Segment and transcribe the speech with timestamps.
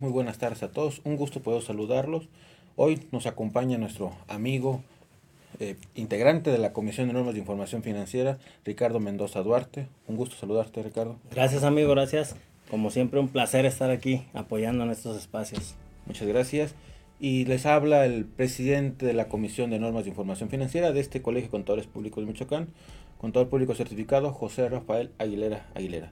[0.00, 2.30] Muy buenas tardes a todos, un gusto poder saludarlos.
[2.74, 4.80] Hoy nos acompaña nuestro amigo,
[5.58, 9.88] eh, integrante de la Comisión de Normas de Información Financiera, Ricardo Mendoza Duarte.
[10.08, 11.18] Un gusto saludarte, Ricardo.
[11.30, 12.34] Gracias, amigo, gracias.
[12.70, 15.74] Como siempre, un placer estar aquí apoyando en estos espacios.
[16.06, 16.74] Muchas gracias.
[17.20, 21.20] Y les habla el presidente de la Comisión de Normas de Información Financiera de este
[21.20, 22.68] Colegio de Contadores Públicos de Michoacán,
[23.18, 26.10] contador público certificado José Rafael Aguilera Aguilera.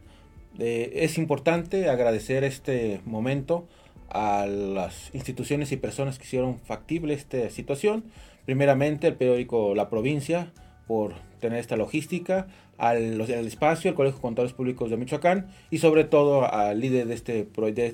[0.59, 3.69] Es importante agradecer este momento
[4.11, 8.05] a las instituciones y personas que hicieron factible esta situación.
[8.45, 10.53] Primeramente, el periódico La Provincia,
[10.87, 16.05] por tener esta logística, al, espacio, el Colegio de Contadores Públicos de Michoacán y sobre
[16.05, 17.49] todo al líder de este,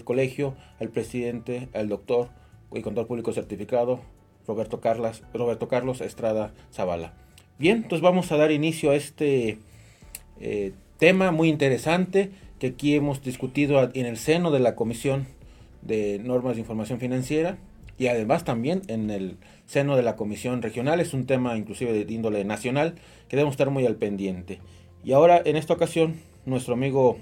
[0.05, 2.28] colegio, al presidente, al doctor
[2.72, 4.00] y contador público certificado,
[4.47, 7.15] Roberto, Carlas, Roberto Carlos Estrada Zavala.
[7.59, 9.59] Bien, entonces vamos a dar inicio a este
[10.41, 15.26] eh, tema muy interesante que aquí hemos discutido en el seno de la Comisión
[15.82, 17.59] de Normas de Información Financiera
[17.98, 21.00] y además también en el seno de la Comisión Regional.
[21.00, 22.94] Es un tema inclusive de índole nacional
[23.28, 24.60] que debemos estar muy al pendiente.
[25.04, 26.15] Y ahora, en esta ocasión,
[26.47, 27.19] nuestro amigo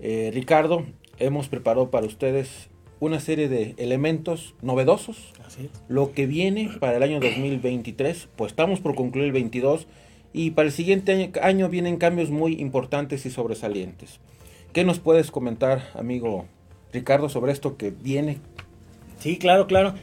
[0.00, 0.84] eh, Ricardo,
[1.18, 2.68] hemos preparado para ustedes
[3.00, 5.32] una serie de elementos novedosos.
[5.88, 9.86] Lo que viene para el año 2023, pues estamos por concluir el 22
[10.32, 14.20] y para el siguiente año vienen cambios muy importantes y sobresalientes.
[14.76, 16.44] ¿Qué nos puedes comentar, amigo
[16.92, 18.36] Ricardo, sobre esto que viene.
[19.18, 19.94] Sí, claro, claro.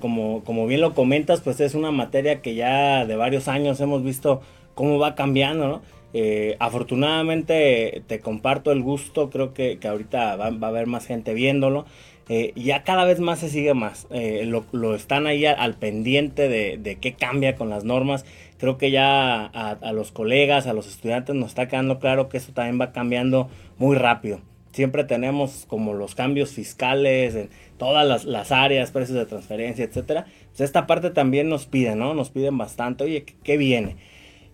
[0.00, 4.02] Como, como bien lo comentas, pues es una materia que ya de varios años hemos
[4.02, 4.40] visto
[4.72, 5.82] cómo va cambiando.
[6.14, 11.34] Eh, afortunadamente te comparto el gusto, creo que, que ahorita va, a haber más gente
[11.34, 11.84] viéndolo.
[12.30, 14.06] Eh, ya cada vez más se sigue más.
[14.10, 18.24] Eh, lo, lo, están ahí al, pendiente de, de, qué cambia con las normas.
[18.58, 22.38] Creo que ya a, a, los colegas, a los estudiantes nos está quedando claro que
[22.38, 24.40] eso también va cambiando muy rápido
[24.76, 30.26] siempre tenemos como los cambios fiscales en todas las, áreas, precios de transferencia, etcétera.
[30.50, 32.12] Pues esta parte también nos piden, ¿no?
[32.12, 33.96] Nos piden bastante, oye, ¿qué, viene?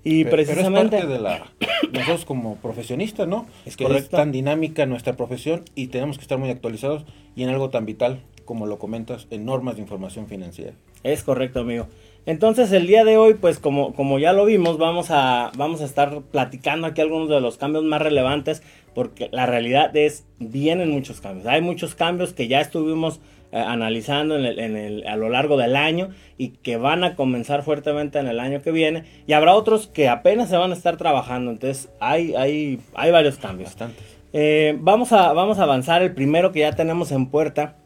[0.04, 3.46] Y precisamente pero es parte de la nosotros como profesionistas, ¿no?
[3.66, 7.04] Es que es tan dinámica nuestra profesión y tenemos que estar muy actualizados
[7.34, 10.74] y en algo tan vital como lo comentas en normas de información financiera.
[11.02, 11.88] Es correcto, amigo.
[12.24, 15.84] Entonces el día de hoy, pues como, como ya lo vimos, vamos a, vamos a
[15.84, 18.62] estar platicando aquí algunos de los cambios más relevantes,
[18.94, 21.46] porque la realidad es, vienen muchos cambios.
[21.46, 25.56] Hay muchos cambios que ya estuvimos eh, analizando en el, en el, a lo largo
[25.56, 29.04] del año y que van a comenzar fuertemente en el año que viene.
[29.26, 31.50] Y habrá otros que apenas se van a estar trabajando.
[31.50, 33.70] Entonces hay, hay, hay varios cambios.
[33.70, 34.04] Bastantes.
[34.32, 37.76] Eh, vamos, a, vamos a avanzar el primero que ya tenemos en puerta.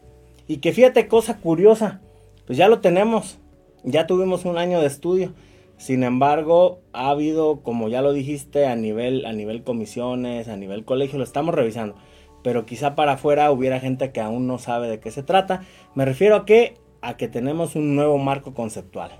[0.47, 2.01] Y que fíjate, cosa curiosa,
[2.45, 3.39] pues ya lo tenemos
[3.87, 5.33] ya tuvimos un año de estudio.
[5.77, 10.83] Sin embargo, ha habido, como ya lo dijiste, a nivel, a nivel comisiones, a nivel
[10.83, 11.95] colegio, lo estamos revisando.
[12.43, 15.63] Pero quizá para afuera hubiera gente que aún no sabe de qué se trata.
[15.95, 19.11] Me refiero a que, a que tenemos un nuevo marco conceptual.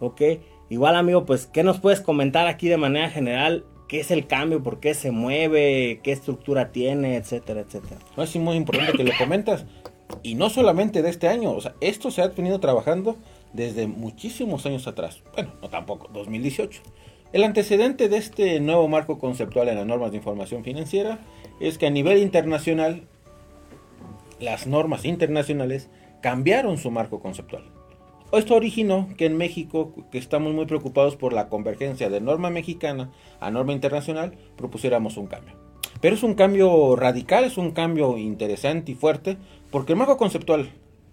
[0.00, 0.22] ¿Ok?
[0.70, 3.64] Igual amigo, pues, ¿qué nos puedes comentar aquí de manera general?
[3.88, 4.62] ¿Qué es el cambio?
[4.62, 6.00] ¿Por qué se mueve?
[6.02, 7.16] ¿Qué estructura tiene?
[7.16, 8.00] Etcétera, etcétera.
[8.16, 9.66] No, es muy importante que lo comentas.
[10.22, 11.52] Y no solamente de este año.
[11.52, 13.16] O sea, esto se ha venido trabajando
[13.52, 15.22] desde muchísimos años atrás.
[15.34, 16.82] Bueno, no tampoco, 2018.
[17.32, 21.20] El antecedente de este nuevo marco conceptual en las normas de información financiera
[21.60, 23.02] es que a nivel internacional,
[24.40, 25.88] las normas internacionales
[26.22, 27.64] cambiaron su marco conceptual.
[28.32, 33.10] Esto originó que en México, que estamos muy preocupados por la convergencia de norma mexicana
[33.40, 35.54] a norma internacional, propusiéramos un cambio.
[36.00, 39.36] Pero es un cambio radical, es un cambio interesante y fuerte,
[39.70, 40.70] porque el marco conceptual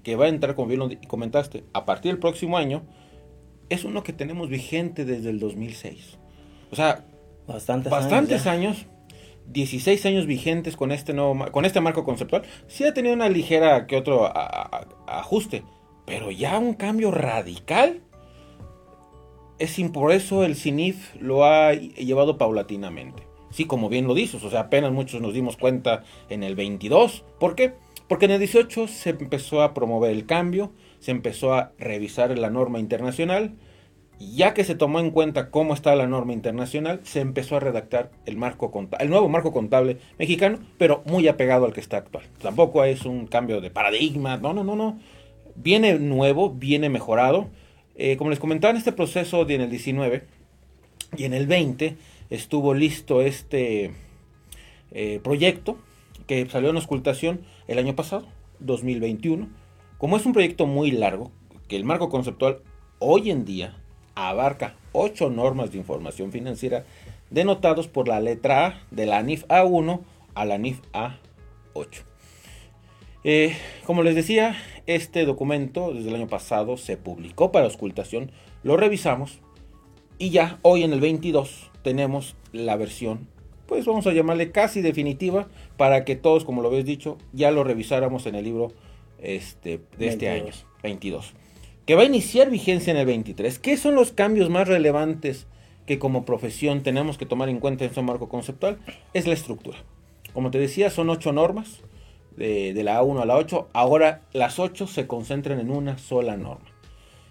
[0.08, 2.84] que va a entrar, como bien lo comentaste, a partir del próximo año,
[3.68, 6.18] es uno que tenemos vigente desde el 2006.
[6.72, 7.04] O sea,
[7.46, 8.86] bastantes, bastantes años,
[9.48, 12.44] 16 años vigentes con este nuevo con este marco conceptual.
[12.68, 14.32] Sí ha tenido una ligera que otro
[15.08, 15.66] ajuste,
[16.06, 18.02] pero ya un cambio radical.
[19.60, 23.28] Es por eso el CINIF lo ha llevado paulatinamente.
[23.50, 27.26] Sí, como bien lo dices, o sea, apenas muchos nos dimos cuenta en el 22.
[27.42, 27.74] ¿Por qué?
[28.08, 32.50] Porque en el 18 se empezó a promover el cambio, se empezó a revisar la
[32.50, 33.56] norma internacional,
[34.20, 38.12] ya que se tomó en cuenta cómo está la norma internacional, se empezó a redactar
[38.26, 42.24] el, marco el nuevo marco contable mexicano, pero muy apegado al que está actual.
[42.42, 45.00] Tampoco es un cambio de paradigma, no, no, no, no.
[45.56, 47.50] Viene nuevo, viene mejorado.
[47.96, 50.24] Eh, como les comentaba en este proceso de en el 19
[51.18, 51.98] y en el 20
[52.30, 53.92] estuvo listo este
[54.92, 55.78] eh, proyecto
[56.28, 58.28] que salió en ocultación el año pasado,
[58.60, 59.48] 2021.
[59.98, 61.32] Como es un proyecto muy largo,
[61.68, 62.60] que el marco conceptual
[63.00, 63.78] hoy en día
[64.16, 66.86] abarca ocho normas de información financiera
[67.30, 70.02] denotados por la letra A de la NIF A1
[70.34, 72.04] a la NIF A8.
[73.24, 78.32] Eh, como les decía, este documento desde el año pasado se publicó para auscultación,
[78.64, 79.40] lo revisamos
[80.18, 83.28] y ya hoy en el 22 tenemos la versión,
[83.68, 85.48] pues vamos a llamarle casi definitiva,
[85.78, 88.74] para que todos, como lo habéis dicho, ya lo revisáramos en el libro
[89.20, 90.52] este, de este año,
[90.84, 91.34] 22,
[91.86, 93.60] que va a iniciar vigencia en el 23.
[93.60, 95.48] ¿Qué son los cambios más relevantes
[95.86, 98.80] que como profesión tenemos que tomar en cuenta en su marco conceptual?
[99.14, 99.78] Es la estructura.
[100.34, 101.82] Como te decía, son ocho normas,
[102.38, 103.70] de, de la A1 a la 8.
[103.74, 106.68] Ahora las 8 se concentran en una sola norma.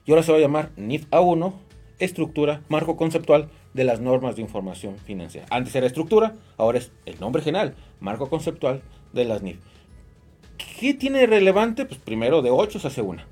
[0.05, 1.55] Y ahora se va a llamar NIF A1,
[1.99, 5.47] estructura, marco conceptual de las normas de información financiera.
[5.51, 8.81] Antes era estructura, ahora es el nombre general, marco conceptual
[9.13, 9.59] de las NIF.
[10.81, 11.85] ¿Qué tiene relevante?
[11.85, 13.27] Pues primero de 8 se hace una,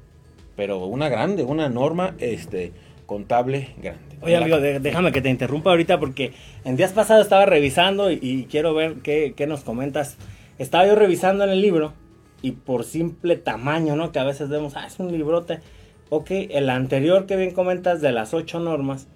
[0.54, 2.72] pero una grande, una norma este,
[3.06, 4.02] contable grande.
[4.20, 6.32] Oye, amigo, déjame que te interrumpa ahorita porque
[6.64, 10.16] en días pasados estaba revisando y, quiero ver qué, qué, nos comentas.
[10.58, 11.94] Estaba yo revisando en el libro
[12.42, 14.12] y por simple tamaño, ¿no?
[14.12, 15.60] Que a veces vemos, ah, es un librote.
[16.10, 19.08] Ok, el anterior que bien comentas de las ocho normas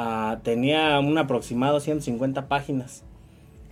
[0.00, 3.04] ah, tenía un aproximado 150 páginas.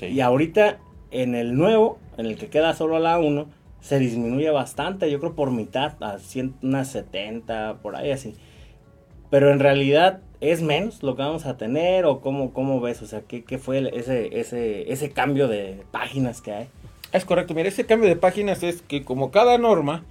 [0.00, 0.78] Y ahorita
[1.10, 3.46] en el nuevo, en el que queda solo la 1,
[3.80, 8.34] se disminuye bastante, yo creo por mitad, a 100, unas 70, por ahí así.
[9.30, 13.06] Pero en realidad es menos lo que vamos a tener o cómo, cómo ves, o
[13.06, 16.68] sea, ¿qué, qué fue ese, ese, ese cambio de páginas que hay?
[17.12, 20.04] Es correcto, mira, ese cambio de páginas es que como cada norma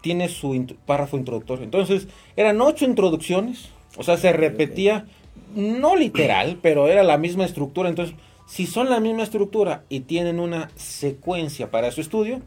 [0.00, 1.64] tiene su párrafo introductorio.
[1.64, 5.06] Entonces, eran ocho introducciones, o sea, se repetía,
[5.54, 7.88] no literal, pero era la misma estructura.
[7.88, 8.14] Entonces,
[8.46, 12.40] si son la misma estructura y tienen una secuencia para su estudio,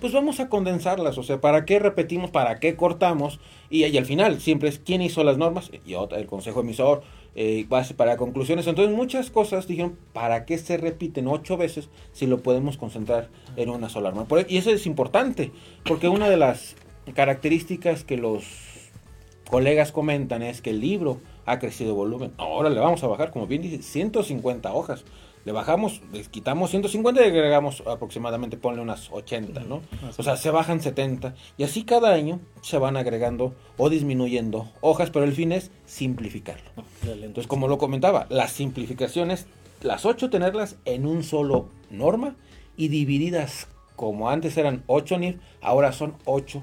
[0.00, 2.30] pues vamos a condensarlas, o sea, ¿para qué repetimos?
[2.30, 3.38] ¿Para qué cortamos?
[3.68, 7.02] Y, y al final siempre es quién hizo las normas, y el consejo emisor,
[7.36, 8.66] eh, base para conclusiones.
[8.66, 13.70] Entonces muchas cosas dijeron, ¿para qué se repiten ocho veces si lo podemos concentrar en
[13.70, 14.26] una sola arma?
[14.38, 15.52] E, y eso es importante,
[15.84, 16.76] porque una de las
[17.14, 18.44] características que los
[19.48, 22.32] colegas comentan es que el libro ha crecido volumen.
[22.38, 25.04] Ahora le vamos a bajar, como bien dice, 150 hojas
[25.44, 29.80] le bajamos, les quitamos 150 y agregamos aproximadamente, ponle unas 80, ¿no?
[30.18, 35.10] O sea, se bajan 70 y así cada año se van agregando o disminuyendo hojas,
[35.10, 36.70] pero el fin es simplificarlo.
[37.04, 39.46] Entonces, como lo comentaba, las simplificaciones,
[39.80, 42.36] las 8 tenerlas en un solo norma
[42.76, 43.66] y divididas
[43.96, 46.62] como antes eran 8 NIF, ahora son 8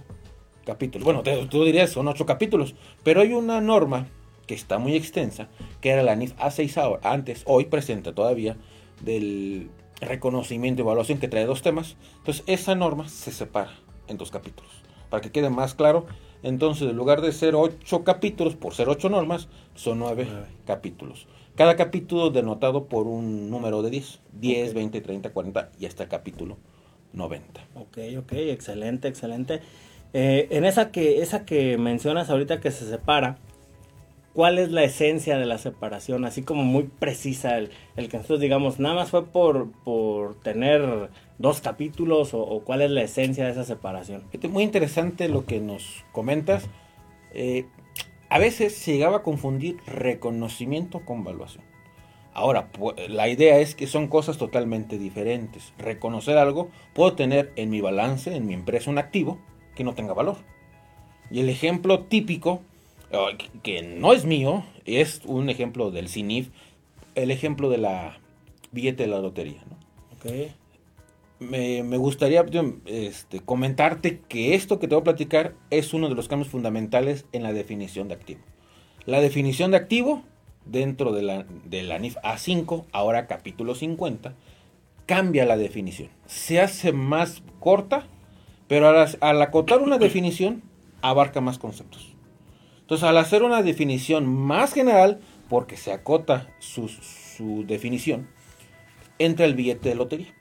[0.66, 1.04] capítulos.
[1.04, 4.08] Bueno, tú dirías son 8 capítulos, pero hay una norma
[4.48, 5.50] que está muy extensa,
[5.82, 8.58] que era la NIF A6 ahora, antes, hoy presenta todavía,
[9.04, 9.70] del
[10.02, 11.96] reconocimiento y evaluación que trae dos temas.
[12.18, 13.72] Entonces esa norma se separa
[14.08, 14.72] en dos capítulos.
[15.10, 16.06] Para que quede más claro,
[16.44, 20.28] entonces en lugar de ser ocho capítulos, por ser ocho normas, son nueve,
[20.66, 21.28] capítulos.
[21.56, 24.20] Cada capítulo denotado por un número de 10.
[24.34, 26.58] 10, 20, 30, 40 y hasta el capítulo
[27.14, 27.62] 90.
[27.76, 29.62] Ok, ok, excelente, excelente.
[30.14, 33.40] Eh, en esa que, esa que mencionas ahorita que se separa,
[34.38, 38.80] cuál es la esencia de la separación, así como muy precisa, el, que nosotros digamos,
[38.80, 43.64] nada más fue por, por tener dos capítulos o, cuál es la esencia de esa
[43.64, 44.26] separación.
[44.52, 46.70] Muy interesante lo que nos comentas.
[47.34, 47.66] Eh,
[48.30, 51.64] a veces se llegaba a confundir reconocimiento con evaluación.
[52.32, 52.70] Ahora,
[53.10, 55.74] la idea es que son cosas totalmente diferentes.
[55.80, 59.40] Reconocer algo, puedo tener en mi balance, en mi empresa, un activo
[59.74, 60.38] que no tenga valor.
[61.32, 62.62] Y el ejemplo típico
[63.64, 66.50] que no es mío, es un ejemplo del CINIF,
[67.16, 68.20] el ejemplo de la
[68.72, 69.64] billete de la lotería.
[71.40, 72.46] Me, gustaría
[72.86, 77.26] este, comentarte que esto que te voy a platicar es uno de los cambios fundamentales
[77.32, 78.42] en la definición de activo.
[79.06, 80.24] La definición de activo
[80.66, 84.34] dentro de la, de la NIF A5, ahora capítulo 50,
[85.06, 86.10] cambia la definición.
[86.26, 88.06] Se hace más corta,
[88.68, 90.62] pero al acotar una definición
[91.02, 92.17] abarca más conceptos.
[92.88, 98.30] Entonces, al hacer una definición más general, porque se acota su, definición,
[99.20, 100.34] entra el billete de lotería.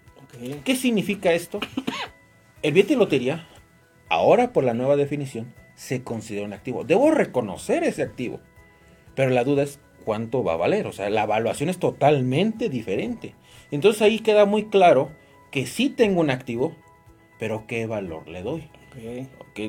[0.65, 1.59] ¿Qué significa esto?
[2.63, 3.49] El billete de lotería,
[4.09, 6.85] ahora por la nueva definición, se considera un activo.
[6.85, 8.39] Debo reconocer ese activo,
[9.17, 10.87] pero la duda es cuánto va a valer.
[10.87, 13.35] O sea, la evaluación es totalmente diferente.
[13.73, 15.11] Entonces ahí queda muy claro
[15.51, 16.77] que sí tengo un activo,
[17.41, 18.71] pero qué valor le doy.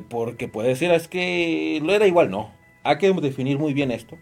[0.09, 2.55] porque puede ser, es que lo era igual, no
[2.87, 4.17] hay que definir muy bien esto,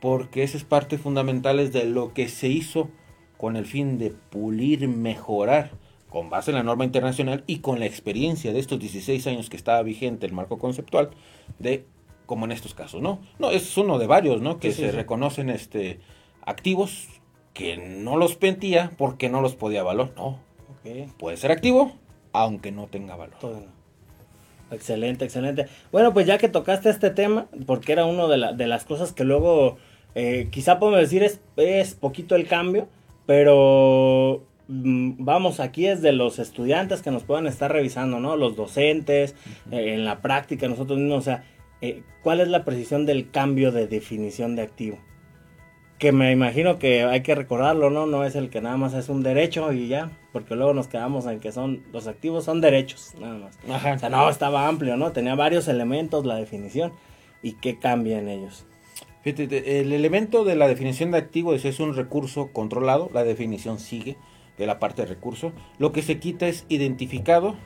[0.00, 2.88] porque esa es parte fundamental de lo que se hizo
[3.36, 5.70] con el fin de pulir, mejorar,
[6.08, 9.56] con base en la norma internacional y con la experiencia de estos 16 años que
[9.56, 11.10] estaba vigente el marco conceptual,
[11.58, 11.84] de
[12.26, 13.20] como en estos casos, ¿no?
[13.38, 14.58] No, es uno de varios, ¿no?
[14.58, 16.00] Que se reconocen este
[16.44, 17.08] activos
[17.54, 20.14] que no los pentía porque no los podía valorar.
[20.16, 20.38] No.
[21.18, 21.92] Puede ser activo,
[22.32, 23.38] aunque no tenga valor.
[24.70, 25.66] Excelente, excelente.
[25.92, 29.24] Bueno, pues ya que tocaste este tema, porque era una de, de las cosas que
[29.24, 29.78] luego,
[30.14, 32.88] eh, quizá podemos decir es, es poquito el cambio,
[33.26, 38.36] pero mm, vamos, aquí es de los estudiantes que nos puedan estar revisando, ¿no?
[38.36, 39.34] Los docentes,
[39.70, 41.44] eh, en la práctica, nosotros mismos, o sea,
[41.80, 44.98] eh, ¿cuál es la precisión del cambio de definición de activo?
[45.98, 48.06] Que me imagino que hay que recordarlo, ¿no?
[48.06, 51.26] No es el que nada más es un derecho y ya, porque luego nos quedamos
[51.26, 53.58] en que son, los activos son derechos, nada más.
[53.68, 53.94] Ajá.
[53.94, 55.10] O sea, no, estaba amplio, ¿no?
[55.10, 56.92] Tenía varios elementos la definición.
[57.42, 58.64] ¿Y qué cambia en ellos?
[59.22, 63.78] Fíjate, el elemento de la definición de activo es, es un recurso controlado, la definición
[63.78, 64.16] sigue
[64.56, 65.52] de la parte de recurso.
[65.78, 67.56] Lo que se quita es identificado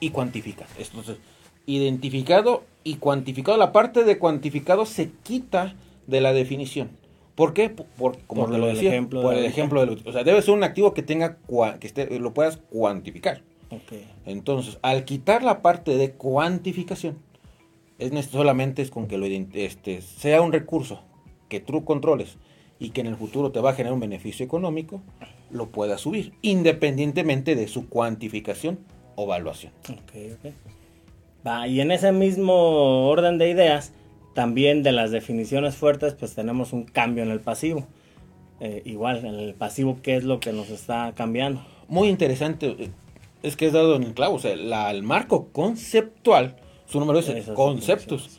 [0.00, 0.70] y cuantificado.
[0.78, 1.18] Entonces,
[1.66, 7.01] identificado y cuantificado, la parte de cuantificado se quita de la definición.
[7.42, 7.70] ¿Por qué?
[7.70, 10.62] Por, como te lo decía, ejemplo por el ejemplo de O sea, debe ser un
[10.62, 11.38] activo que tenga
[11.80, 13.42] que esté, lo puedas cuantificar.
[13.68, 14.08] Okay.
[14.26, 17.18] Entonces, al quitar la parte de cuantificación,
[17.98, 21.02] es solamente es con que lo este, sea un recurso
[21.48, 22.38] que tú controles
[22.78, 25.02] y que en el futuro te va a generar un beneficio económico,
[25.50, 28.78] lo puedas subir, independientemente de su cuantificación
[29.16, 29.72] o evaluación.
[30.04, 30.54] Okay, okay.
[31.44, 33.92] Va, y en ese mismo orden de ideas,
[34.34, 37.86] también de las definiciones fuertes, pues tenemos un cambio en el pasivo.
[38.60, 41.64] Eh, igual, en el pasivo, ¿qué es lo que nos está cambiando?
[41.88, 42.90] Muy interesante, eh,
[43.42, 47.18] es que es dado en el clavo, o sea, la, el marco conceptual, su número
[47.18, 48.38] es conceptos,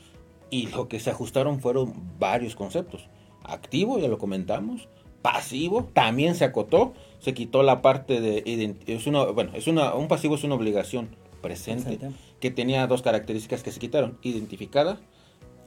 [0.49, 3.09] y lo que se ajustaron fueron varios conceptos.
[3.43, 4.87] Activo, ya lo comentamos,
[5.21, 10.07] pasivo, también se acotó, se quitó la parte de, es una, bueno, es una, un
[10.07, 11.99] pasivo es una obligación presente,
[12.39, 14.99] que tenía dos características que se quitaron, identificada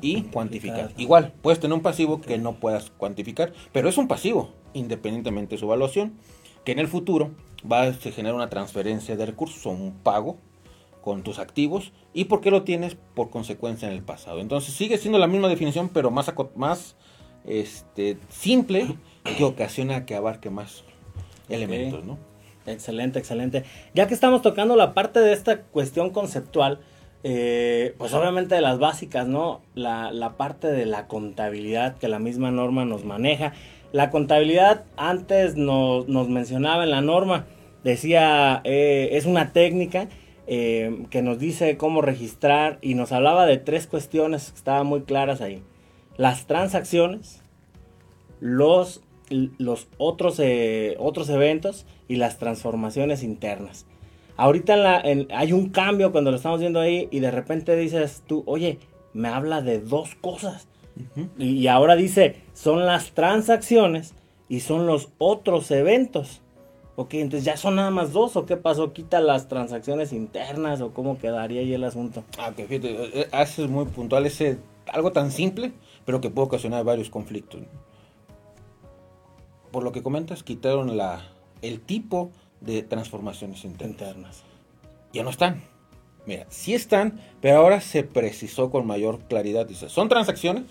[0.01, 0.93] y cuantificar.
[0.97, 5.59] Igual, puedes tener un pasivo que no puedas cuantificar, pero es un pasivo, independientemente de
[5.59, 6.15] su evaluación,
[6.65, 7.31] que en el futuro
[7.71, 10.37] va a generar una transferencia de recursos o un pago
[11.03, 14.41] con tus activos y por qué lo tienes por consecuencia en el pasado.
[14.41, 16.97] Entonces sigue siendo la misma definición, pero más, más
[17.45, 18.97] este, simple
[19.37, 20.83] que ocasiona que abarque más
[21.49, 22.19] elementos, ¿no?
[22.67, 23.65] Excelente, excelente.
[23.95, 26.81] Ya que estamos tocando la parte de esta cuestión conceptual,
[27.29, 29.61] eh, pues obviamente de las básicas, ¿no?
[29.75, 33.53] La, parte de la contabilidad que la misma norma nos maneja.
[33.91, 37.47] La contabilidad antes nos, mencionaba en la norma,
[37.83, 40.09] decía, eh, es una técnica
[40.47, 45.03] eh, que nos dice cómo registrar y nos hablaba de tres cuestiones que estaban muy
[45.03, 45.65] claras ahí.
[46.17, 47.43] Las transacciones,
[48.39, 49.03] los,
[49.59, 50.41] los otros,
[50.99, 53.85] otros eventos y las transformaciones internas.
[54.37, 58.79] Ahorita hay un cambio cuando lo estamos viendo ahí y de repente dices tú, oye,
[59.15, 60.69] me habla de dos cosas.
[61.39, 64.15] y, ahora dice, son las transacciones
[64.49, 66.43] y son los otros eventos.
[66.97, 70.93] Ok, entonces ya son nada más dos o qué pasó, quita las transacciones internas o
[70.95, 72.25] cómo quedaría ahí el asunto.
[72.39, 75.73] Ah, que fíjate, eh, eh, haces muy puntual ese, algo tan simple,
[76.07, 77.61] pero que puede ocasionar varios conflictos.
[79.71, 81.21] Por lo que comentas, quitaron la,
[81.61, 84.43] el tipo de transformaciones internas.
[85.13, 85.63] Ya no están.
[86.27, 89.67] Mira, sí están, pero ahora se precisó con mayor claridad.
[89.67, 90.65] Dice, son transacciones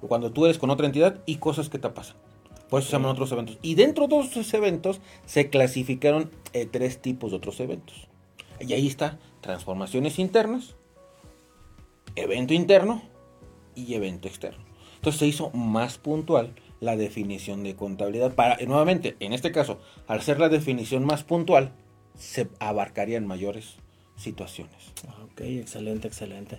[0.00, 2.16] cuando tú eres con otra entidad y cosas que te pasan.
[2.68, 3.58] Por eso se llaman otros eventos.
[3.62, 8.08] Y dentro de esos eventos se clasificaron eh, tres tipos de otros eventos.
[8.60, 10.74] Y ahí está, transformaciones internas,
[12.16, 13.02] evento interno
[13.74, 14.64] y evento externo.
[14.96, 18.34] Entonces se hizo más puntual la definición de contabilidad.
[18.34, 21.72] Para, nuevamente, en este caso, al ser la definición más puntual,
[22.14, 23.76] se abarcarían mayores
[24.16, 24.92] situaciones.
[25.24, 26.58] Ok, excelente, excelente.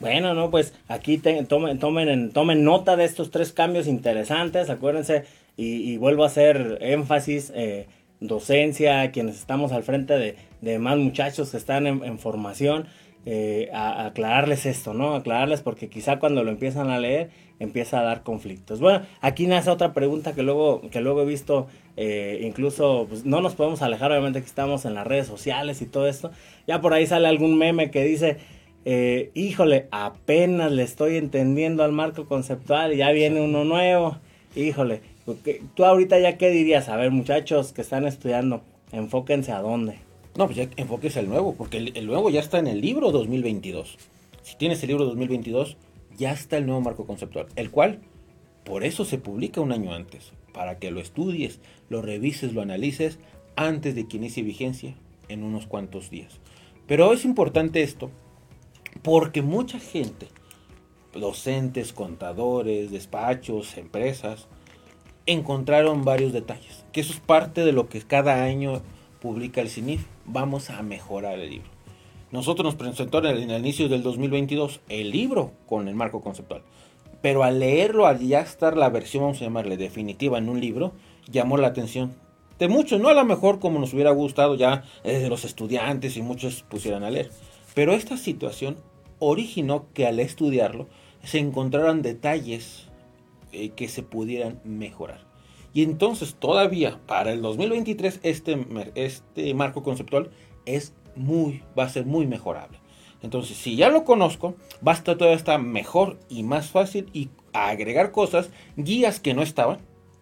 [0.00, 5.24] Bueno, no, pues aquí tomen, tomen, tomen nota de estos tres cambios interesantes, acuérdense,
[5.56, 7.88] y, vuelvo a hacer énfasis, eh,
[8.20, 12.86] docencia, quienes estamos al frente de, de más muchachos que están en, en formación,
[13.26, 15.14] eh, a, aclararles esto, ¿no?
[15.14, 18.80] Aclararles porque quizá cuando lo empiezan a leer empieza a dar conflictos.
[18.80, 23.40] Bueno, aquí nace otra pregunta que luego, que luego he visto, eh, incluso pues, no
[23.40, 26.30] nos podemos alejar, obviamente que estamos en las redes sociales y todo esto.
[26.66, 28.36] Ya por ahí sale algún meme que dice,
[28.84, 34.18] eh, híjole, apenas le estoy entendiendo al marco conceptual y ya viene uno nuevo.
[34.56, 35.02] Híjole,
[35.74, 38.62] tú ahorita ya qué dirías, a ver muchachos que están estudiando,
[38.92, 39.98] enfóquense a dónde.
[40.36, 43.98] No, pues ya enfoques el nuevo, porque el, nuevo ya está en el libro 2022.
[44.42, 45.76] Si tienes el libro 2022,
[46.18, 48.00] ya está el nuevo marco conceptual, el cual
[48.64, 53.18] por eso se publica un año antes, para que lo estudies, lo revises, lo analices
[53.56, 54.94] antes de que inicie vigencia
[55.28, 56.40] en unos cuantos días.
[56.86, 58.10] Pero es importante esto
[59.02, 60.26] porque mucha gente,
[61.14, 64.48] docentes, contadores, despachos, empresas,
[65.26, 68.82] encontraron varios detalles, que eso es parte de lo que cada año
[69.20, 71.77] publica el CINIF, vamos a mejorar el libro.
[72.30, 76.62] Nosotros nos presentó en el, inicio del 2022 el libro con el marco conceptual.
[77.22, 80.92] Pero al leerlo, al ya estar la versión, vamos a llamarle definitiva en un libro,
[81.30, 82.14] llamó la atención
[82.58, 83.00] de muchos.
[83.00, 86.62] No a lo mejor como nos hubiera gustado ya eh, de los estudiantes y muchos
[86.62, 87.30] pusieran a leer.
[87.74, 88.76] Pero esta situación
[89.18, 90.86] originó que al estudiarlo
[91.22, 92.88] se encontraran detalles
[93.52, 95.26] eh, que se pudieran mejorar.
[95.74, 100.30] Y entonces todavía para el 2023 este, este marco conceptual
[100.66, 102.78] es muy, va a ser muy mejorable.
[103.22, 108.50] Entonces, si ya lo conozco, basta todavía estar mejor y más fácil y agregar cosas,
[108.76, 109.78] guías que no estaban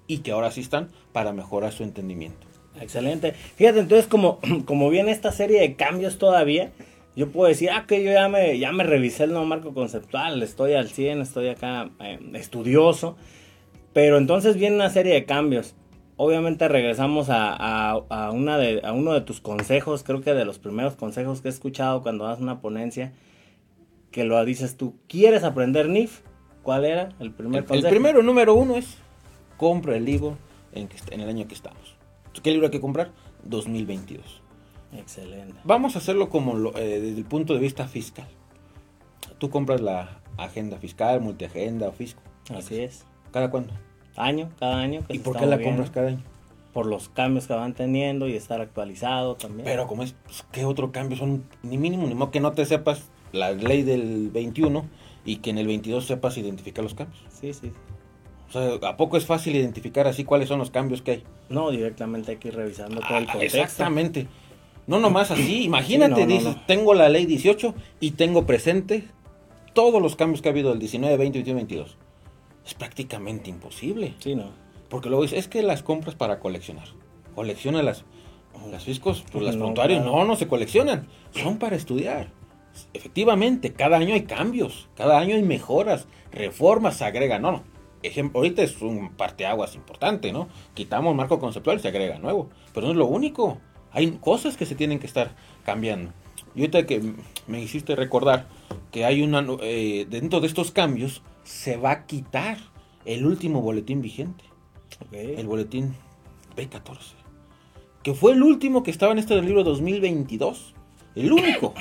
[0.06, 2.46] y que ahora sí están para mejorar su entendimiento.
[2.80, 3.32] Excelente.
[3.32, 6.72] Fíjate, entonces como, como viene esta serie de cambios todavía,
[7.14, 10.42] yo puedo decir, ah, que yo ya me, ya me revisé el nuevo marco conceptual,
[10.42, 13.16] estoy al 100, estoy acá eh, estudioso,
[13.94, 15.74] pero entonces viene una serie de cambios.
[16.18, 17.52] Obviamente regresamos a,
[17.90, 21.48] a, una de, a uno de tus consejos, creo que de los primeros consejos que
[21.48, 23.12] he escuchado cuando das una ponencia,
[24.11, 26.22] que lo dices tú, ¿quieres aprender NIF?
[26.62, 27.87] ¿Cuál era el primer consejo?
[27.87, 28.96] El primero, número uno es,
[29.59, 30.38] compra el libro
[30.72, 31.96] en, en el año que estamos.
[32.42, 33.11] ¿Qué libro hay que comprar?
[33.44, 34.42] 2022.
[34.92, 35.55] Excelente.
[35.64, 38.29] Vamos a hacerlo como eh, desde el punto de vista fiscal.
[39.38, 42.22] Tú compras la agenda fiscal, multiagenda o fisco.
[42.55, 43.05] Así es.
[43.33, 43.72] ¿Cada cuándo?
[44.16, 45.02] Año, cada año.
[45.09, 46.22] ¿Y por qué la compras cada año?
[46.72, 49.64] Por los cambios que van teniendo y estar actualizado también.
[49.64, 51.44] Pero como es, pues, ¿qué otro cambio son?
[51.62, 54.85] Ni mínimo, ni modo que no te sepas la ley del 21
[55.24, 57.22] y que en el 22 sepas identificar los cambios.
[57.29, 57.72] Sí, sí.
[58.48, 61.24] O sea, ¿a poco es fácil identificar así cuáles son los cambios que hay?
[61.48, 63.59] No, directamente hay que ir revisando todo el ah, contexto.
[63.59, 64.29] Exactamente.
[64.87, 69.05] No nomás así, imagínate, dices, tengo la ley 18 y tengo presente
[69.72, 71.96] todos los cambios que ha habido del 19, 20, 21, 22.
[72.66, 74.14] Es prácticamente imposible.
[74.18, 74.50] Sí, no.
[74.88, 76.88] Porque luego dices, es que las compras para coleccionar.
[77.35, 78.05] Colecciona las,
[78.70, 81.07] las fiscos, pues las no, no, no se coleccionan.
[81.33, 82.29] Son para estudiar.
[82.92, 87.42] Efectivamente, cada año hay cambios, cada año hay mejoras, reformas, se agregan.
[87.42, 87.62] No, no.
[88.02, 90.48] Ejemplo, ahorita es un parteaguas importante, ¿no?
[90.74, 92.50] Quitamos marco conceptual y se agrega nuevo.
[92.74, 93.59] Pero no es lo único.
[93.92, 96.12] Hay cosas que se tienen que estar cambiando.
[96.55, 97.14] Y ahorita que
[97.46, 98.46] me hiciste recordar
[98.90, 102.59] que hay una, eh, dentro de estos cambios, se va a quitar
[103.04, 104.44] el último boletín vigente.
[105.12, 105.94] El boletín
[106.56, 107.14] B14.
[108.02, 110.74] Que fue el último que estaba en este libro 2022.
[111.14, 111.72] El único.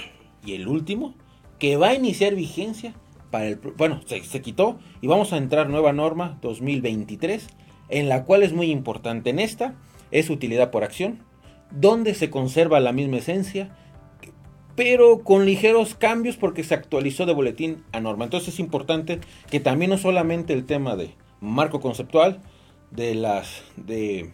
[0.45, 1.15] Y el último
[1.60, 2.93] que va a iniciar vigencia
[3.32, 3.56] para el...
[3.56, 7.47] Bueno, se, se quitó y vamos a entrar nueva norma 2023,
[7.89, 9.32] en la cual es muy importante.
[9.32, 9.75] En esta
[10.12, 11.23] es utilidad por acción
[11.71, 13.75] donde se conserva la misma esencia,
[14.75, 18.25] pero con ligeros cambios porque se actualizó de boletín a norma.
[18.25, 22.41] Entonces es importante que también no solamente el tema de marco conceptual,
[22.91, 24.31] de las de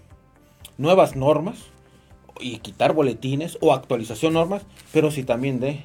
[0.78, 1.58] nuevas normas
[2.40, 5.84] y quitar boletines o actualización normas, pero sí también de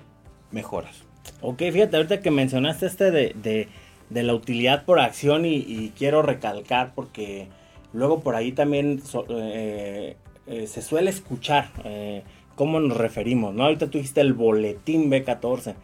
[0.50, 1.04] mejoras.
[1.40, 3.68] Ok, fíjate, ahorita que mencionaste este de,
[4.10, 7.48] de, la utilidad por acción y, quiero recalcar porque
[7.92, 10.16] luego por ahí también eh,
[10.46, 12.22] eh, se suele escuchar eh,
[12.56, 13.64] cómo nos referimos, ¿no?
[13.64, 15.74] Ahorita tú dijiste el boletín B14.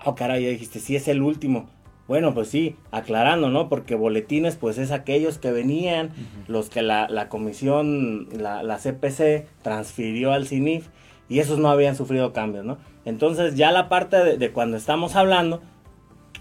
[0.00, 1.68] Ah, oh, caray, ya dijiste, sí es el último.
[2.08, 3.68] Bueno, pues sí, aclarando, ¿no?
[3.68, 6.10] Porque boletines, pues es aquellos que venían,
[6.46, 10.88] los que la, comisión, la, CPC, transfirió al CINIF
[11.28, 12.78] y esos no habían sufrido cambios, ¿no?
[13.04, 15.60] Entonces ya la parte de, cuando estamos hablando,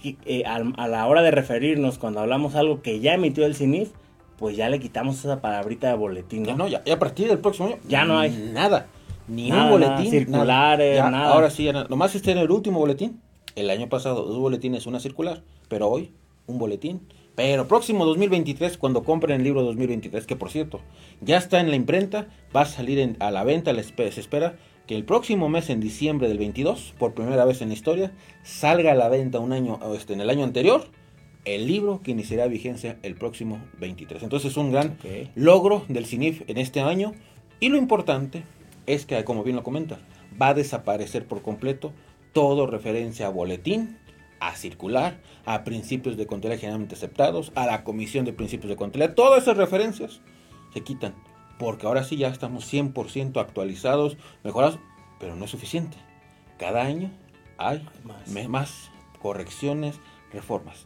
[0.03, 3.89] eh, a, a, la hora de referirnos, cuando hablamos algo que ya emitió el CINIF,
[4.37, 6.43] pues ya le quitamos esa palabrita de boletín.
[6.43, 6.55] ¿no?
[6.55, 7.77] no, ya, a partir del próximo año.
[7.87, 8.51] Ya no hay.
[8.53, 8.87] Nada.
[9.27, 10.09] Ni un boletín.
[10.11, 11.33] circulares, nada.
[11.33, 11.87] Ahora sí, nada.
[11.89, 13.21] Nomás este en el último boletín.
[13.55, 15.43] El año pasado, dos boletines, una circular.
[15.69, 16.11] Pero hoy,
[16.47, 17.01] un boletín.
[17.35, 20.79] Pero próximo 2023, cuando compren el libro 2023, que por cierto,
[21.19, 24.55] ya está en la imprenta, va a salir a la venta, se espera
[24.87, 28.93] que el próximo mes, en diciembre del 22, por primera vez en la historia, salga
[28.93, 30.85] a la venta un año, este, en el año anterior
[31.45, 34.23] el libro que iniciará vigencia el próximo 23.
[34.23, 34.97] Entonces es un gran
[35.35, 37.13] logro del CINIF en este año
[37.59, 38.43] y lo importante
[38.85, 39.99] es que, como bien lo comenta,
[40.39, 41.93] va a desaparecer por completo
[42.33, 43.97] todo referencia a boletín,
[44.39, 49.15] a circular, a principios de contabilidad generalmente aceptados, a la comisión de principios de contabilidad,
[49.15, 50.21] todas esas referencias
[50.73, 51.15] se quitan,
[51.57, 54.79] porque ahora sí ya estamos 100% actualizados, mejorados,
[55.19, 55.97] pero no es suficiente.
[56.57, 57.11] Cada año
[57.57, 57.87] hay
[58.49, 59.99] más correcciones,
[60.31, 60.85] reformas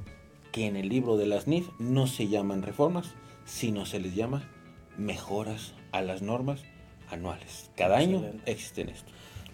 [0.51, 3.13] que en el libro de las NIF no se llaman reformas,
[3.45, 4.49] sino se les llama
[4.97, 6.63] mejoras a las normas
[7.11, 7.69] anuales.
[7.75, 9.11] Cada año existen esto.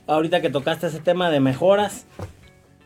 [0.08, 2.06] Ahorita que tocaste ese tema de mejoras,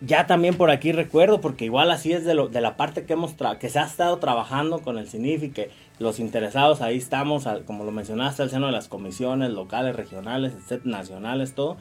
[0.02, 3.14] ya también por aquí recuerdo, porque igual así es de, lo, de la parte que,
[3.14, 7.48] hemos que se ha estado trabajando con el CINIF y que los interesados ahí estamos,
[7.66, 10.54] como lo mencionaste, al seno de las comisiones locales, regionales,
[10.86, 11.78] nacionales, todo.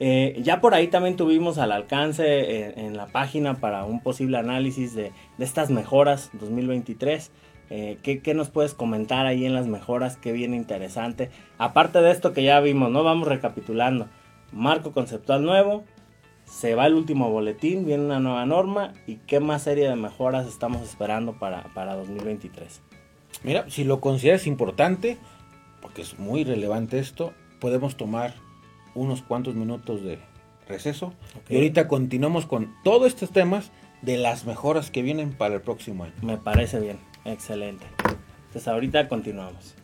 [0.00, 4.94] Eh, ya por ahí también tuvimos al alcance en, la página para un posible análisis
[4.94, 7.30] de, estas mejoras 2023.
[7.70, 10.16] Eh, ¿qué, nos puedes comentar ahí en las mejoras?
[10.16, 11.30] Qué bien interesante.
[11.58, 13.02] Aparte de esto que ya vimos, ¿no?
[13.02, 14.08] Vamos recapitulando.
[14.52, 15.84] Marco conceptual nuevo,
[16.44, 20.46] se va el último boletín, viene una nueva norma y qué más serie de mejoras
[20.46, 22.82] estamos esperando para, para 2023.
[23.42, 25.18] Mira, si lo consideras importante,
[25.80, 28.34] porque es muy relevante esto, podemos tomar
[28.94, 30.18] unos cuantos minutos de
[30.68, 31.12] receso
[31.48, 33.70] y ahorita continuamos con todos estos temas
[34.02, 36.14] de las mejoras que vienen para el próximo año.
[36.22, 37.86] Me parece bien, excelente.
[38.46, 39.74] Entonces ahorita continuamos.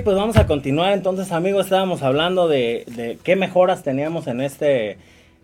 [0.00, 0.92] Pues vamos a continuar.
[0.92, 4.98] Entonces, amigos, estábamos hablando de, qué mejoras teníamos en este.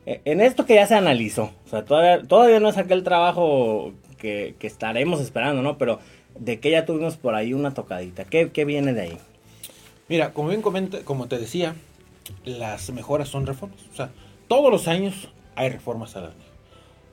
[0.06, 1.52] En esto que ya se analizó.
[1.66, 5.78] O sea, todavía, todavía no es aquel trabajo que, estaremos esperando, ¿no?
[5.78, 5.98] Pero
[6.38, 8.24] de que ya tuvimos por ahí una tocadita.
[8.24, 9.18] ¿Qué, viene de ahí?
[10.08, 11.74] Mira, como bien comenté, como te decía,
[12.44, 13.78] las mejoras son reformas.
[13.92, 14.10] O sea,
[14.48, 16.36] todos los años hay reformas a la ley.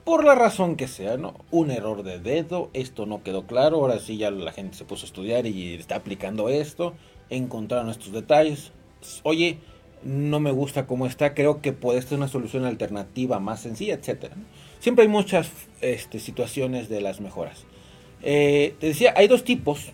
[0.03, 1.33] Por la razón que sea, ¿no?
[1.51, 5.05] Un error de dedo, esto no quedó claro, ahora sí ya la gente se puso
[5.05, 6.93] a estudiar y está aplicando esto,
[7.29, 8.71] encontraron estos detalles.
[9.23, 9.59] Oye,
[10.03, 14.35] no me gusta cómo está, creo que puede ser una solución alternativa más sencilla, etcétera.
[14.79, 17.65] Siempre hay muchas este, situaciones de las mejoras.
[18.21, 19.91] Eh, te decía, hay dos tipos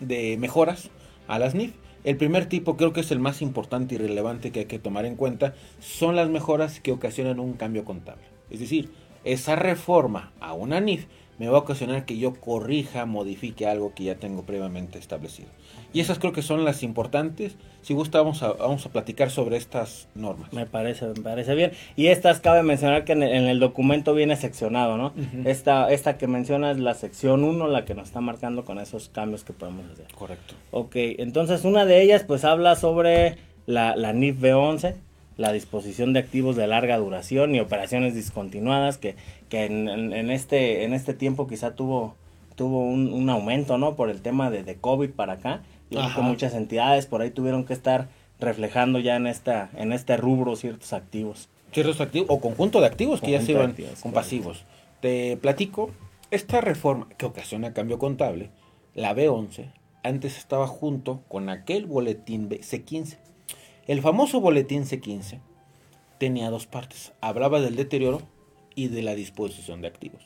[0.00, 0.90] de mejoras
[1.28, 1.72] a las NIF.
[2.02, 5.04] El primer tipo, creo que es el más importante y relevante que hay que tomar
[5.04, 8.24] en cuenta, son las mejoras que ocasionan un cambio contable.
[8.50, 8.90] Es decir,
[9.24, 11.06] esa reforma a una NIF
[11.40, 15.48] me va a ocasionar que yo corrija, modifique algo que ya tengo previamente establecido.
[15.94, 17.56] Y esas creo que son las importantes.
[17.80, 20.52] Si gusta, vamos a, vamos a platicar sobre estas normas.
[20.52, 21.72] Me parece, me parece bien.
[21.96, 25.14] Y estas cabe mencionar que en el, documento viene seccionado, ¿no?
[25.46, 29.08] esta, esta que menciona es la sección 1, la que nos está marcando con esos
[29.08, 30.08] cambios que podemos hacer.
[30.14, 30.54] Correcto.
[30.72, 34.94] Ok, entonces una de ellas pues habla sobre la, la NIF B11
[35.40, 39.16] la disposición de activos de larga duración y operaciones discontinuadas que,
[39.48, 42.14] que en, este, en este tiempo quizá tuvo,
[42.56, 43.96] tuvo un, aumento, ¿no?
[43.96, 45.62] Por el tema de, de COVID para acá.
[45.88, 50.18] Y que muchas entidades por ahí tuvieron que estar reflejando ya en esta en este
[50.18, 51.48] rubro ciertos activos.
[51.72, 54.64] Ciertos activos o conjunto de activos que ya se iban con pasivos.
[55.00, 55.90] Te platico,
[56.30, 58.50] esta reforma que ocasiona cambio contable,
[58.94, 59.72] la B11,
[60.02, 63.16] antes estaba junto con aquel boletín C15
[63.90, 65.40] el famoso boletín C15
[66.18, 67.12] tenía dos partes.
[67.20, 68.22] Hablaba del deterioro
[68.76, 70.22] y de la disposición de activos.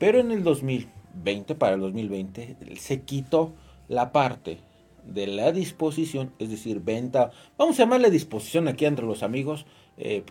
[0.00, 3.52] Pero en el 2020, para el 2020, se quitó
[3.86, 4.58] la parte
[5.04, 9.64] de la disposición, es decir, venta, vamos a llamarle disposición aquí entre los amigos,
[9.96, 10.24] eh,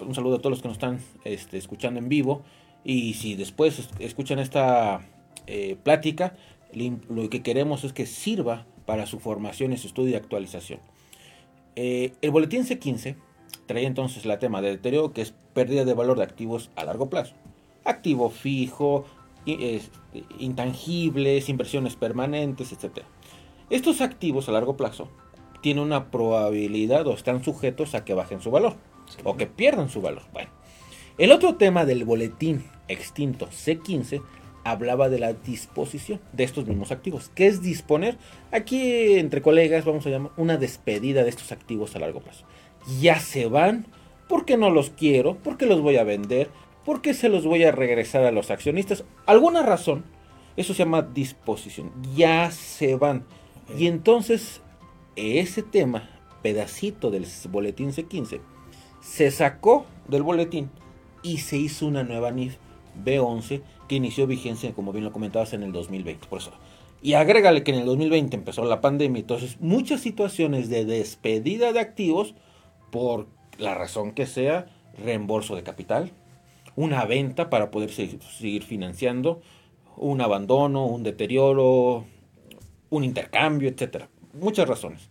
[0.00, 2.42] un saludo a todos los que nos están este, escuchando en vivo,
[2.84, 5.02] y si después escuchan esta
[5.46, 6.34] eh, plática,
[6.72, 10.80] lo que queremos es que sirva para su formación su estudio y actualización.
[11.80, 13.14] Eh, el boletín C15
[13.66, 17.08] trae entonces la tema de deterioro, que es pérdida de valor de activos a largo
[17.08, 17.34] plazo.
[17.84, 19.04] Activo fijo,
[19.46, 23.04] este, intangibles, inversiones permanentes, etc.
[23.70, 25.08] Estos activos a largo plazo
[25.62, 28.74] tienen una probabilidad o están sujetos a que bajen su valor
[29.22, 30.24] o que pierdan su valor.
[30.32, 30.50] Bueno,
[31.16, 34.20] el otro tema del boletín extinto C15
[34.70, 37.30] hablaba de la disposición de estos mismos activos.
[37.34, 38.16] ¿Qué es disponer?
[38.52, 42.44] Aquí entre colegas vamos a llamar una despedida de estos activos a largo plazo.
[43.00, 43.86] Ya se van
[44.28, 46.50] porque no los quiero, porque los voy a vender,
[46.84, 49.04] porque se los voy a regresar a los accionistas.
[49.26, 50.04] Alguna razón,
[50.56, 51.92] eso se llama disposición.
[52.14, 53.24] Ya se van.
[53.76, 54.60] Y entonces
[55.16, 56.08] ese tema,
[56.42, 58.40] pedacito del boletín C15,
[59.00, 60.70] se sacó del boletín
[61.22, 62.56] y se hizo una nueva NIF
[63.04, 66.26] B11 que inició vigencia, como bien lo comentabas, en el 2020.
[66.28, 66.40] Por.
[67.02, 71.80] Y agrégale que en el 2020 empezó la pandemia, entonces muchas situaciones de despedida de
[71.80, 72.34] activos,
[72.90, 73.26] por
[73.58, 74.66] la razón que sea,
[75.04, 76.12] reembolso de capital,
[76.76, 79.40] una venta para poder seguir financiando,
[79.96, 82.04] un abandono, un deterioro,
[82.90, 84.08] un intercambio, etcétera.
[84.32, 85.08] Muchas razones.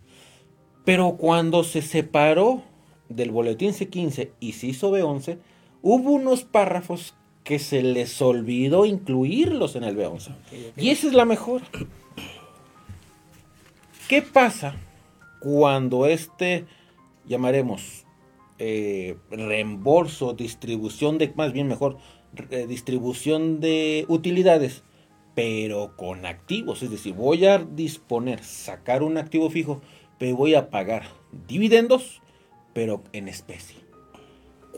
[0.84, 2.62] Pero cuando se separó
[3.08, 5.38] del boletín C15 y se hizo B11,
[5.82, 7.14] hubo unos párrafos
[7.48, 10.34] que se les olvidó incluirlos en el B11.
[10.76, 11.62] Y esa es la mejor.
[14.06, 14.76] ¿Qué pasa
[15.40, 16.66] cuando este,
[17.26, 18.04] llamaremos,
[18.58, 21.96] eh, reembolso, distribución de, más bien mejor,
[22.50, 24.84] eh, distribución de utilidades,
[25.34, 26.82] pero con activos?
[26.82, 29.80] Es decir, voy a disponer, sacar un activo fijo,
[30.18, 31.04] pero voy a pagar
[31.46, 32.20] dividendos,
[32.74, 33.87] pero en especie.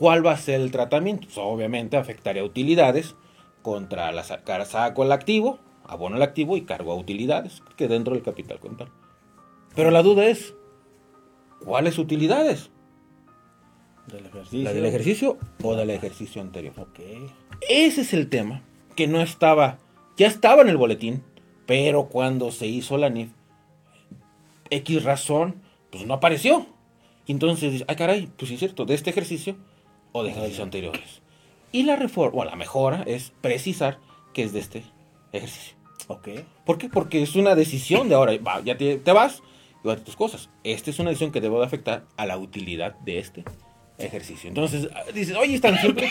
[0.01, 1.27] ¿Cuál va a ser el tratamiento?
[1.27, 3.15] Pues, obviamente afectaría utilidades
[3.61, 8.23] contra la saco el activo, abono el activo y cargo a utilidades, que dentro del
[8.23, 8.91] capital contable.
[9.75, 10.55] Pero la duda es,
[11.63, 12.71] ¿cuáles utilidades?
[14.07, 14.63] ¿Del ejercicio?
[14.63, 16.73] ¿La del ejercicio o del ejercicio anterior?
[16.79, 16.99] Ok.
[17.69, 18.63] Ese es el tema
[18.95, 19.77] que no estaba,
[20.17, 21.21] ya estaba en el boletín,
[21.67, 23.29] pero cuando se hizo la NIF,
[24.71, 25.61] X razón,
[25.91, 26.65] pues no apareció.
[27.27, 29.57] Y entonces, ay caray, pues sí es cierto, de este ejercicio
[30.11, 31.21] o de ejercicios anteriores.
[31.71, 33.99] Y la reforma, o la mejora, es precisar
[34.33, 34.83] que es de este
[35.31, 35.75] ejercicio.
[36.07, 36.29] Ok.
[36.65, 36.89] ¿Por qué?
[36.89, 39.41] Porque es una decisión de ahora, va, ya te, te vas
[39.83, 40.49] y vas a tus cosas.
[40.63, 43.45] Esta es una decisión que debe de afectar a la utilidad de este
[43.97, 44.49] ejercicio.
[44.49, 46.09] Entonces, ah, dices, oye, es tan simple.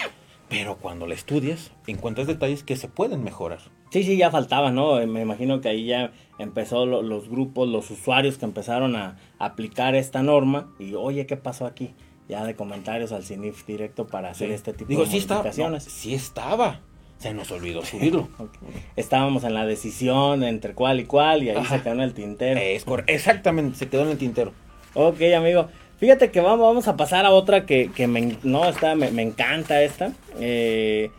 [0.48, 3.60] Pero cuando la estudias, encuentras detalles que se pueden mejorar.
[3.90, 4.94] Sí, sí, ya faltaba, ¿no?
[5.06, 10.24] Me imagino que ahí ya empezó los grupos, los usuarios que empezaron a aplicar esta
[10.24, 10.72] norma.
[10.80, 11.94] Y, oye, ¿qué pasó aquí?
[12.30, 15.84] Ya de comentarios al CINIF directo para hacer este tipo Digo, de sí estaba, modificaciones.
[15.84, 16.80] sí estaba.
[17.18, 18.28] Se nos olvidó subirlo.
[18.96, 22.58] Estábamos en la decisión entre cuál y cuál y ahí se quedó en el tintero.
[22.58, 24.52] Es por, exactamente, se quedó en el tintero.
[24.94, 25.68] Ok, amigo.
[25.98, 29.20] Fíjate que vamos, vamos a pasar a otra que, que me, no, está, me, me
[29.22, 30.12] encanta esta.
[30.38, 31.10] Eh,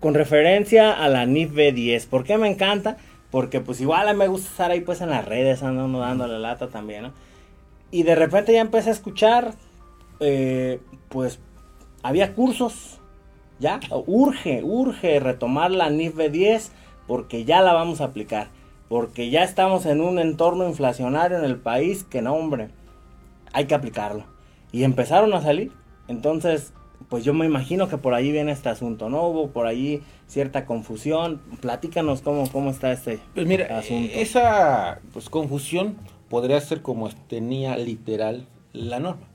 [0.00, 2.08] con referencia a la NIF B10.
[2.08, 2.96] ¿Por qué me encanta?
[3.30, 6.68] Porque pues igual me gusta estar ahí pues en las redes, andando dando la lata
[6.68, 7.12] también, ¿no?
[7.90, 9.54] Y de repente ya empecé a escuchar
[10.20, 11.40] eh, pues
[12.02, 13.00] había cursos,
[13.58, 16.72] ya, urge, urge retomar la NIF 10
[17.06, 18.48] porque ya la vamos a aplicar,
[18.88, 22.68] porque ya estamos en un entorno inflacionario en el país que no, hombre,
[23.52, 24.24] hay que aplicarlo.
[24.70, 25.72] Y empezaron a salir,
[26.08, 26.74] entonces,
[27.08, 29.26] pues yo me imagino que por ahí viene este asunto, ¿no?
[29.28, 34.12] Hubo por ahí cierta confusión, platícanos cómo, cómo está este pues mira, asunto.
[34.14, 35.96] Esa pues, confusión
[36.28, 39.27] podría ser como tenía literal la norma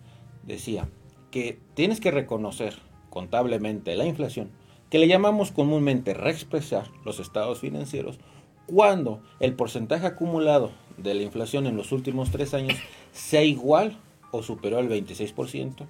[0.43, 0.87] decía
[1.31, 2.75] que tienes que reconocer
[3.09, 4.51] contablemente la inflación,
[4.89, 8.19] que le llamamos comúnmente reexpresar los estados financieros,
[8.65, 12.77] cuando el porcentaje acumulado de la inflación en los últimos tres años
[13.11, 13.97] sea igual
[14.31, 15.85] o superó al 26%,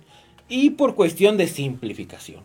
[0.49, 2.43] y por cuestión de simplificación.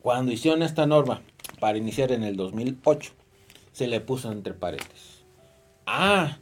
[0.00, 1.22] Cuando hicieron esta norma
[1.58, 3.12] para iniciar en el 2008,
[3.72, 5.24] se le puso entre paréntesis.
[5.86, 6.38] Ah,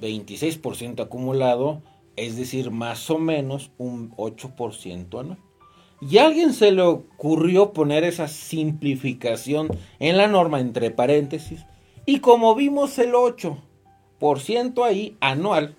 [0.00, 1.82] 26% acumulado
[2.20, 5.38] es decir, más o menos un 8% anual.
[6.00, 11.66] Y a alguien se le ocurrió poner esa simplificación en la norma entre paréntesis.
[12.06, 15.76] Y como vimos el 8% ahí anual,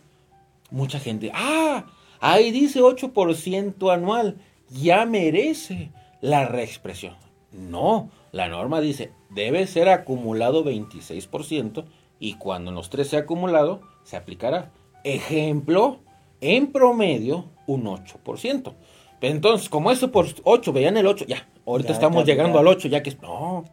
[0.69, 1.85] mucha gente, ah,
[2.19, 4.37] ahí dice 8% anual,
[4.69, 7.15] ya merece la reexpresión.
[7.51, 11.85] No, la norma dice, debe ser acumulado 26%
[12.19, 14.71] y cuando los tres sea acumulado, se aplicará.
[15.03, 15.99] Ejemplo,
[16.41, 18.73] en promedio un 8%.
[19.21, 23.03] Entonces, como eso por 8, veían el 8, ya, ahorita estamos llegando al 8, ya
[23.03, 23.65] que es, no,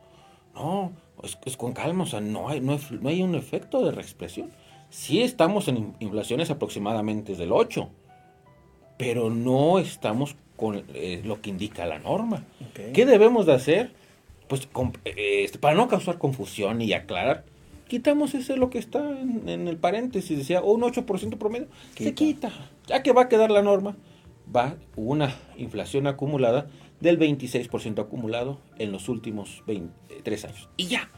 [0.54, 4.52] no, es, con calma, o sea, no hay, no, hay, un efecto de reexpresión.
[4.90, 7.88] Sí estamos en inflaciones aproximadamente del 8,
[8.98, 12.44] pero no estamos con eh, lo que indica la norma.
[12.92, 13.92] ¿Qué debemos de hacer?
[14.48, 14.68] pues
[15.04, 17.44] eh, este, para no causar confusión y aclarar,
[17.88, 22.52] quitamos ese lo que está en, el paréntesis, decía un 8% promedio, se quita,
[22.86, 23.96] ya que va a quedar la norma,
[24.54, 26.68] va una inflación acumulada
[27.00, 30.68] del 26% acumulado en los últimos 23 años.
[30.76, 31.10] Y ya,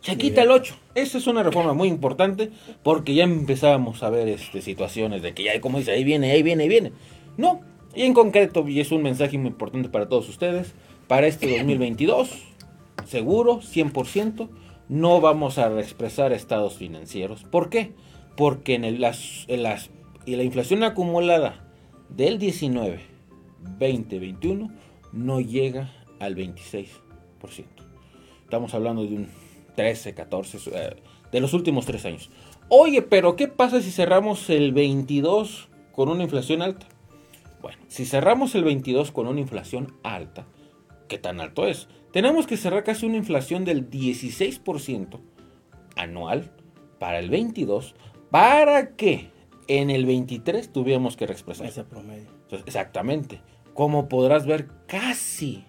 [0.00, 0.74] se quita el 8.
[0.94, 2.50] Esa es una reforma muy importante
[2.82, 6.42] porque ya empezábamos a ver este, situaciones de que ya, como dice, ahí viene, ahí
[6.42, 6.92] viene, ahí viene.
[7.36, 7.60] No,
[7.94, 10.74] y en concreto, y es un mensaje muy importante para todos ustedes,
[11.08, 12.30] para este 2022,
[13.06, 14.48] seguro, 100%,
[14.88, 17.44] no vamos a expresar estados financieros.
[17.44, 17.92] ¿Por qué?
[18.36, 21.64] Porque en, y la inflación acumulada
[22.08, 23.00] del 19,
[23.78, 24.70] 20, 21
[25.12, 26.86] no llega al 26%.
[28.44, 29.28] Estamos hablando de un
[29.74, 30.96] 13, 14, eh,
[31.32, 32.30] de los últimos tres años.
[32.68, 36.86] Oye, pero ¿qué pasa si cerramos el 22 con una inflación alta?
[37.62, 40.46] Bueno, si cerramos el 22 con una inflación alta,
[41.08, 41.88] ¿qué tan alto es?
[42.16, 45.20] Tenemos que cerrar casi una inflación del 16%
[45.96, 46.50] anual
[46.98, 47.94] para el 22
[48.30, 49.28] para que
[49.68, 51.66] en el 23 tuviéramos que reexpresar.
[51.66, 52.24] Ese promedio.
[52.64, 53.42] exactamente.
[53.74, 55.66] Como podrás ver, casi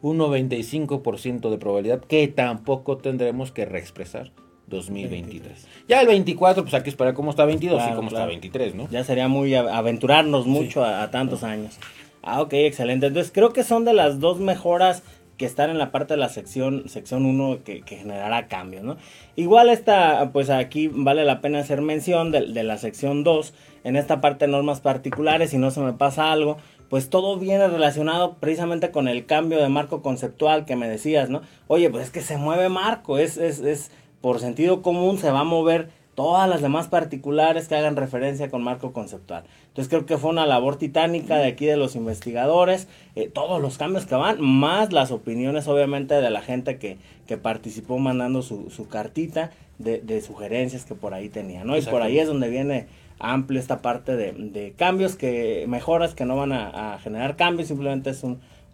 [0.00, 4.30] un 95% de probabilidad que tampoco tendremos que reexpresar
[4.68, 5.66] 2023.
[5.88, 8.88] Ya el 24, pues hay que esperar cómo está 22 y cómo está 23, ¿no?
[8.88, 11.76] Ya sería muy aventurarnos mucho a, tantos años.
[12.22, 13.06] Ah, ok, excelente.
[13.06, 15.02] Entonces creo que son de las dos mejoras
[15.38, 18.96] que están en la parte de la sección sección 1 que, generará cambios, ¿no?
[19.36, 23.96] Igual esta, pues aquí vale la pena hacer mención de, de la sección 2, en
[23.96, 26.58] esta parte de normas particulares, si no se me pasa algo,
[26.90, 31.42] pues todo viene relacionado precisamente con el cambio de marco conceptual que me decías, ¿no?
[31.68, 35.40] Oye, pues es que se mueve marco, es, es, es por sentido común se va
[35.40, 39.44] a mover todas las demás particulares que hagan referencia con marco conceptual.
[39.68, 43.78] Entonces creo que fue una labor titánica de aquí de los investigadores, eh, todos los
[43.78, 48.68] cambios que van, más las opiniones obviamente de la gente que, que participó mandando su,
[48.68, 51.76] su cartita de, de, sugerencias que por ahí tenía, ¿no?
[51.76, 52.88] Y por ahí es donde viene
[53.20, 58.24] amplio esta parte de, cambios, que mejoras que no van a, generar cambios, simplemente es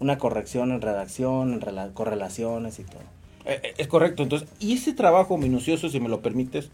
[0.00, 3.02] una corrección en redacción, en correlaciones y todo.
[3.44, 6.70] Eh, eh, es correcto, entonces, y ese trabajo minucioso, si me lo permites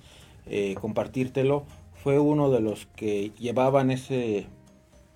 [0.50, 1.64] eh, compartírtelo,
[2.02, 4.46] fue uno de los que llevaban ese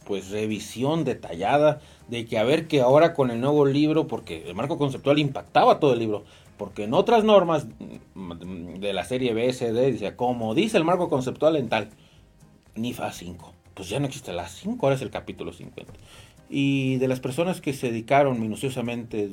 [0.06, 4.54] pues revisión detallada de que a ver que ahora con el nuevo libro, porque el
[4.54, 6.24] marco conceptual impactaba todo el libro,
[6.56, 7.66] porque en otras normas
[8.14, 11.88] de la serie BSD decía, como dice el marco conceptual en tal,
[12.76, 13.52] NIFA 5.
[13.74, 15.92] Pues ya no existe la 5, ahora es el capítulo 50.
[16.48, 19.28] Y de las personas que se dedicaron minuciosamente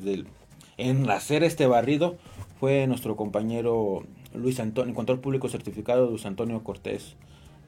[0.78, 2.18] en hacer este barrido
[2.60, 4.04] fue nuestro compañero
[4.34, 7.16] Luis Antonio, contador público certificado Luis Antonio Cortés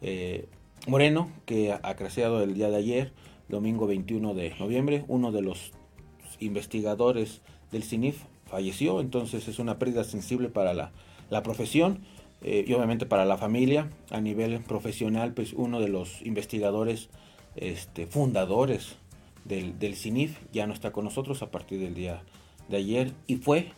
[0.02, 0.48] eh,
[0.88, 3.14] Moreno, que ha crecido el día de ayer,
[3.48, 5.06] domingo 21 de noviembre.
[5.08, 5.72] Uno de los
[6.40, 7.42] investigadores
[7.72, 10.92] del CINIF falleció, entonces es una pérdida sensible para la,
[11.30, 12.00] la profesión.
[12.42, 17.10] Eh, y obviamente para la familia a nivel profesional, pues uno de los investigadores
[17.56, 18.98] este, fundadores
[19.46, 22.22] del, del CINIF ya no está con nosotros a partir del día
[22.68, 23.72] de ayer y fue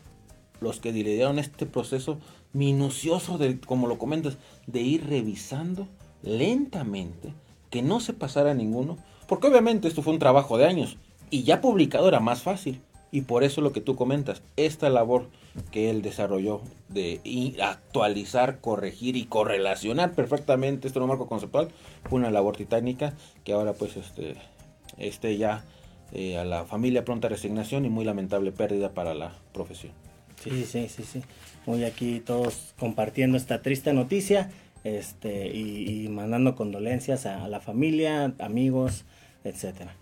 [0.61, 2.19] los que lideraron este proceso
[2.55, 5.87] minucioso, de, como lo comentas, de ir revisando
[6.23, 7.33] lentamente,
[7.69, 8.97] que no se pasara ninguno,
[9.27, 10.97] porque obviamente esto fue un trabajo de años
[11.29, 12.81] y ya publicado era más fácil.
[13.11, 15.27] Y por eso lo que tú comentas, esta labor
[15.71, 21.69] que él desarrolló de actualizar, corregir y correlacionar perfectamente este nuevo marco conceptual
[22.09, 23.13] fue una labor titánica
[23.45, 24.35] que ahora pues este,
[24.97, 25.63] este ya
[26.11, 29.93] eh, a la familia pronta resignación y muy lamentable pérdida para la profesión.
[30.41, 31.21] Sí, sí, sí, sí.
[31.65, 34.51] Muy aquí todos compartiendo esta triste noticia
[34.83, 39.05] este, y, y mandando condolencias a la familia, amigos,
[39.43, 39.95] etcétera.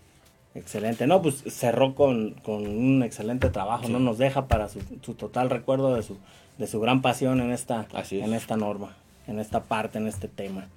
[0.55, 4.79] Excelente, no, pues cerró con, un excelente trabajo, no nos deja para su,
[5.15, 6.17] total recuerdo de su,
[6.59, 8.95] de su gran pasión en esta, en esta norma,
[9.27, 10.67] en esta parte, en este tema.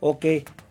[0.00, 0.24] Ok,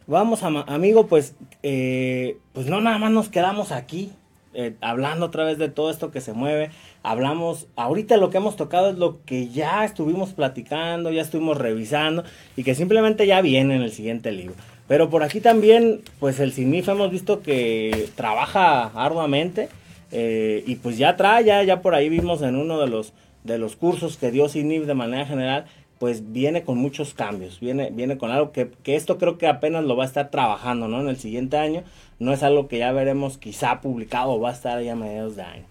[0.08, 4.12] vamos a, amigo, pues, eh, pues no nada más nos quedamos aquí,
[4.54, 6.72] eh, hablando otra vez de todo esto que se mueve,
[7.04, 12.24] hablamos, ahorita lo que hemos tocado es lo que ya estuvimos platicando, ya estuvimos revisando
[12.56, 14.56] y que simplemente ya viene en el siguiente libro.
[14.88, 19.70] Pero por aquí también, pues el CINIF hemos visto que trabaja arduamente
[20.12, 23.76] eh, y pues ya trae, ya, por ahí vimos en uno de los, de los
[23.76, 25.66] cursos que dio CINIF de manera general,
[26.00, 29.84] pues viene con muchos cambios, viene, viene con algo que, que, esto creo que apenas
[29.84, 31.02] lo va a estar trabajando, ¿no?
[31.02, 31.84] En el siguiente año,
[32.20, 35.36] no es algo que ya veremos quizá publicado o va a estar ya a mediados
[35.36, 35.66] de año.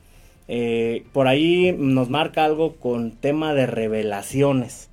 [0.49, 4.91] Eh, por ahí nos marca algo con tema de revelaciones.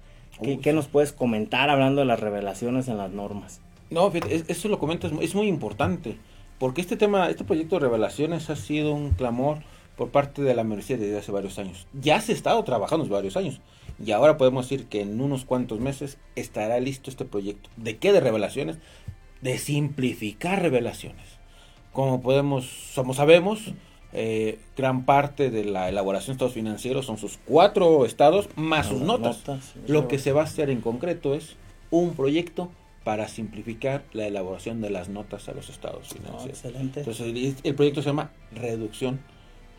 [0.62, 3.62] ¿Qué, nos puedes comentar hablando de las revelaciones en las normas?
[3.90, 6.18] No, eso lo comento, es muy importante,
[6.60, 9.60] porque este tema, este proyecto de revelaciones ha sido un clamor
[9.96, 11.88] por parte de la Merced desde hace varios años.
[11.94, 13.62] Ya se ha estado trabajando varios años.
[14.04, 17.70] Y ahora podemos decir que en unos cuantos meses estará listo este proyecto.
[17.78, 18.12] ¿De qué?
[18.12, 18.78] De revelaciones.
[19.42, 21.26] De simplificar revelaciones.
[21.94, 23.74] Como podemos, como sabemos,
[24.12, 29.02] eh, gran parte de la elaboración de estados financieros son sus cuatro estados más sus
[29.02, 29.44] notas.
[29.88, 31.56] Lo que se va a hacer en concreto es
[31.90, 32.70] un proyecto
[33.06, 36.66] para simplificar la elaboración de las notas a los estados financieros.
[36.66, 37.02] excelente.
[37.02, 39.20] Entonces, el proyecto se llama reducción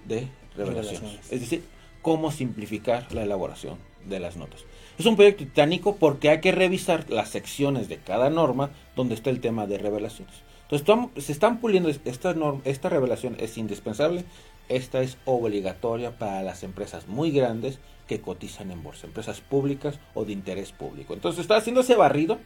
[0.06, 1.18] de revelaciones.
[1.30, 1.64] Es decir,
[2.02, 3.78] cómo simplificar la elaboración
[4.09, 4.64] de las notas.
[4.98, 9.30] Es un proyecto titánico porque hay que revisar las secciones de cada norma donde está
[9.30, 10.34] el tema de revelaciones.
[10.68, 14.24] Entonces, se están puliendo esta, norma, esta revelación es indispensable,
[14.68, 17.78] esta es obligatoria para las empresas muy grandes
[18.09, 21.14] que cotizan en bolsa, empresas públicas o de interés público.
[21.14, 22.38] Entonces está haciendo ese barrido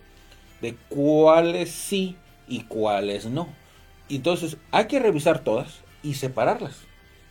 [0.61, 3.49] de cuáles sí y cuáles no.
[4.09, 6.77] Entonces hay que revisar todas y separarlas.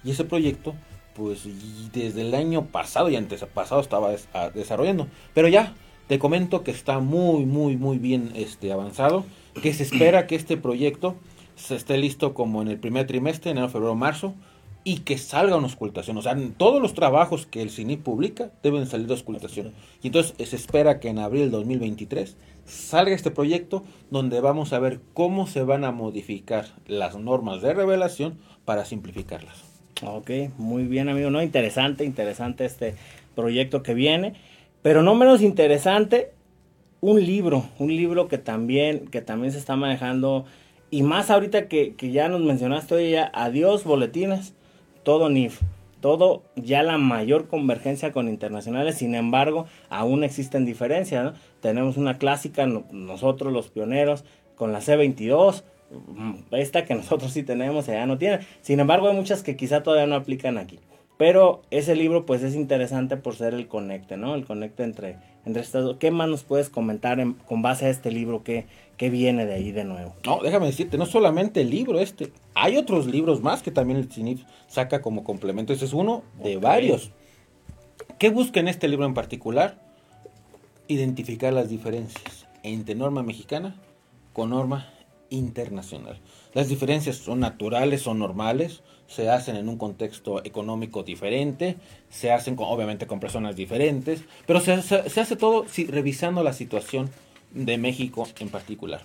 [0.03, 0.75] Y ese proyecto,
[1.19, 1.43] pues
[1.91, 4.09] desde el año pasado y antes pasado estaba
[4.53, 5.07] desarrollando.
[5.33, 5.75] Pero ya
[6.07, 9.25] te comento que está muy, muy, muy bien este, avanzado.
[9.61, 11.15] Que se espera que este proyecto
[11.55, 14.33] se esté listo como en el primer trimestre, enero, febrero, marzo.
[14.85, 16.17] Y que salga una auscultación.
[16.17, 19.73] O sea, todos los trabajos que el CINI publica deben salir de auscultación.
[20.01, 24.79] Y entonces se espera que en abril del 2023 salga este proyecto donde vamos a
[24.79, 29.68] ver cómo se van a modificar las normas de revelación para simplificarlas.
[30.03, 31.41] Ok, muy bien amigo, ¿no?
[31.41, 32.95] Interesante, interesante este
[33.35, 34.33] proyecto que viene,
[34.81, 36.31] pero no menos interesante
[37.01, 40.45] un libro, un libro que también, que también se está manejando
[40.91, 44.53] y más ahorita que, que ya nos mencionaste hoy ya, adiós boletines,
[45.03, 45.61] todo NIF,
[46.01, 51.33] todo ya la mayor convergencia con internacionales, sin embargo, aún existen diferencias.
[51.61, 54.23] Tenemos una clásica, nosotros los pioneros,
[54.55, 55.63] con la C22,
[56.51, 58.39] esta que nosotros sí tenemos, ella no tiene.
[58.61, 60.79] Sin embargo, hay muchas que quizá todavía no aplican aquí.
[61.17, 64.35] Pero ese libro pues es interesante por ser el conecte, ¿no?
[64.35, 68.41] El conecte entre, entre estas ¿Qué más nos puedes comentar con base a este libro?
[68.41, 70.15] ¿Qué, ¿Qué viene de ahí de nuevo?
[70.25, 74.09] No, déjame decirte, no solamente el libro este, hay otros libros más que también el
[74.09, 75.73] CINIF saca como complemento.
[75.73, 77.11] Ese es uno de varios.
[78.17, 79.77] ¿Qué busca en este libro en particular?
[80.87, 83.75] Identificar las diferencias entre norma mexicana
[84.31, 84.87] con norma
[85.29, 86.19] internacional.
[86.53, 91.77] Las diferencias son naturales, son normales, se hacen en un contexto económico diferente,
[92.09, 97.09] se hacen obviamente con personas diferentes, pero se, hace todo revisando la situación
[97.51, 99.01] de México en particular.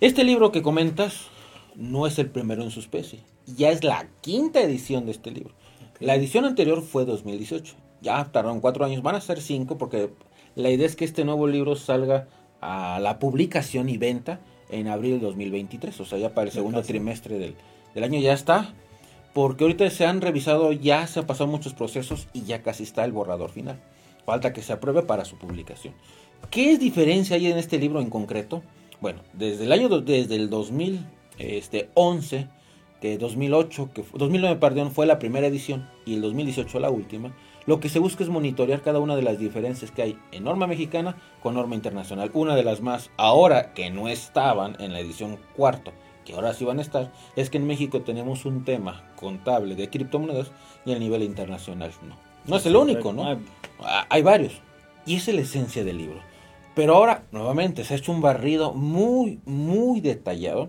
[0.00, 1.26] Este libro que comentas
[1.74, 5.54] no es el primero en su especie, ya es la quinta edición de este libro.
[6.00, 10.10] La edición anterior fue 2018, ya tardaron cuatro años, van a ser cinco porque
[10.54, 12.28] la idea es que este nuevo libro salga
[12.60, 14.40] a la publicación y venta
[14.70, 17.54] en abril de 2023, o sea, ya para el segundo trimestre del,
[17.94, 18.74] del, año ya está,
[19.32, 23.04] porque ahorita se han revisado, ya se han pasado muchos procesos y ya casi está
[23.04, 23.78] el borrador final.
[24.24, 25.94] Falta que se apruebe para su publicación.
[26.50, 28.62] ¿Qué diferencia hay en este libro en concreto?
[29.00, 31.06] Bueno, desde el año, desde el 2011,
[31.38, 31.88] este,
[33.00, 37.34] que 2008, que 2009, perdón, fue la primera edición y el 2018 la última,
[37.66, 40.66] lo que se busca es monitorear cada una de las diferencias que hay en norma
[40.66, 42.30] mexicana con norma internacional.
[42.32, 45.92] Una de las más, ahora que no estaban en la edición cuarto,
[46.24, 49.90] que ahora sí van a estar, es que en México tenemos un tema contable de
[49.90, 50.52] criptomonedas
[50.84, 52.16] y a nivel internacional no.
[52.46, 53.38] No es el único, ¿no?
[54.08, 54.60] Hay varios.
[55.04, 56.20] Y esa es la esencia del libro.
[56.76, 60.68] Pero ahora, nuevamente, se ha hecho un barrido muy, muy detallado.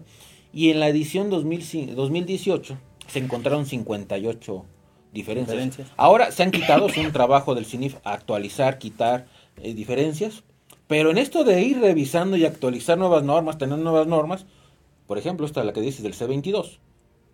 [0.53, 2.77] Y en la edición 2018
[3.07, 4.65] se encontraron 58
[5.13, 5.87] diferencias.
[5.97, 9.27] Ahora se han quitado, es un trabajo del CINIF actualizar, quitar
[9.61, 10.43] eh, diferencias,
[10.87, 14.45] pero en esto de ir revisando y actualizar nuevas normas, tener nuevas normas,
[15.05, 16.79] por ejemplo, esta la que dices del C22,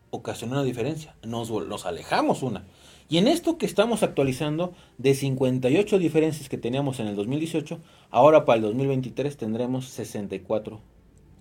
[0.09, 2.65] ocasionó una diferencia, nos, nos alejamos una.
[3.09, 8.45] Y en esto que estamos actualizando, de 58 diferencias que teníamos en el 2018, ahora
[8.45, 10.79] para el 2023 tendremos 64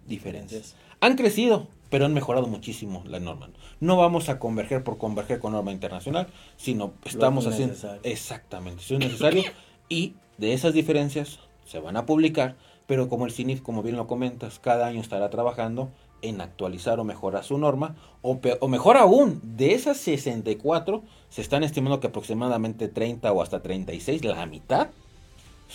[0.06, 0.74] diferencias.
[1.00, 3.50] Han crecido, pero han mejorado muchísimo la norma.
[3.78, 6.26] No vamos a converger por converger con norma internacional,
[6.56, 9.42] sino estamos haciendo exactamente, si es necesario
[9.90, 14.06] y de esas diferencias se van a publicar, pero como el CINIF, como bien lo
[14.06, 15.90] comentas, cada año estará trabajando
[16.22, 21.62] en actualizar o mejorar su norma, o, o, mejor aún, de esas 64 se están
[21.62, 24.88] estimando que aproximadamente 30 o hasta 36, la mitad,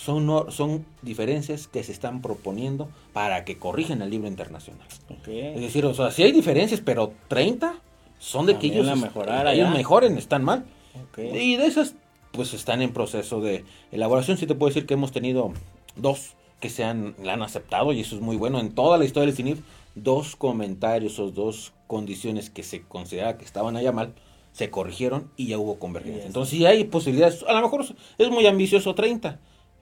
[0.04, 4.86] son, son diferencias que se están proponiendo para que corrijan el libro internacional.
[5.26, 7.74] Es decir, o sea, si hay diferencias, pero 30
[8.18, 10.64] son de que ellos, ellos mejoren, están mal.
[11.16, 11.94] Y de esas,
[12.32, 14.36] pues están en proceso de elaboración.
[14.36, 15.52] Sí te puedo decir que hemos tenido
[15.96, 18.60] dos que se han, la han aceptado y eso es muy bueno.
[18.60, 19.60] En toda la historia del CINIF,
[19.94, 24.14] dos comentarios o dos condiciones que se considera que estaban allá mal,
[24.52, 26.24] se corrigieron y ya hubo convergencia.
[26.24, 27.84] Entonces, si hay posibilidades, a lo mejor
[28.18, 29.38] es muy ambicioso 30,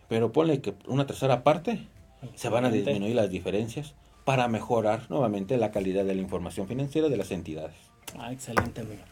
[0.08, 1.86] pero ponle que una tercera parte
[2.34, 3.94] se van a disminuir las diferencias
[4.24, 7.76] para mejorar nuevamente la calidad de la información financiera de las entidades.
[8.18, 9.02] Ah, excelente, amigo.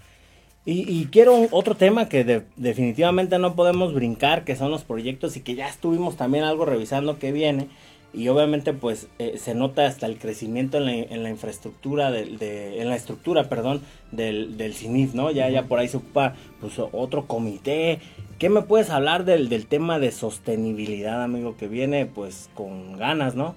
[0.66, 5.54] Y, quiero otro tema que definitivamente no podemos brincar, que son los proyectos y que
[5.54, 7.68] ya estuvimos también algo revisando que viene.
[8.14, 12.80] Y obviamente pues eh, se nota hasta el crecimiento en la, en la infraestructura, de,
[12.80, 15.30] en la estructura, perdón, del, del CINIF, ¿no?
[15.30, 17.98] Ya, ya por ahí se ocupa pues otro comité.
[18.38, 23.34] ¿Qué me puedes hablar del, del tema de sostenibilidad, amigo, que viene pues con ganas,
[23.34, 23.56] ¿no?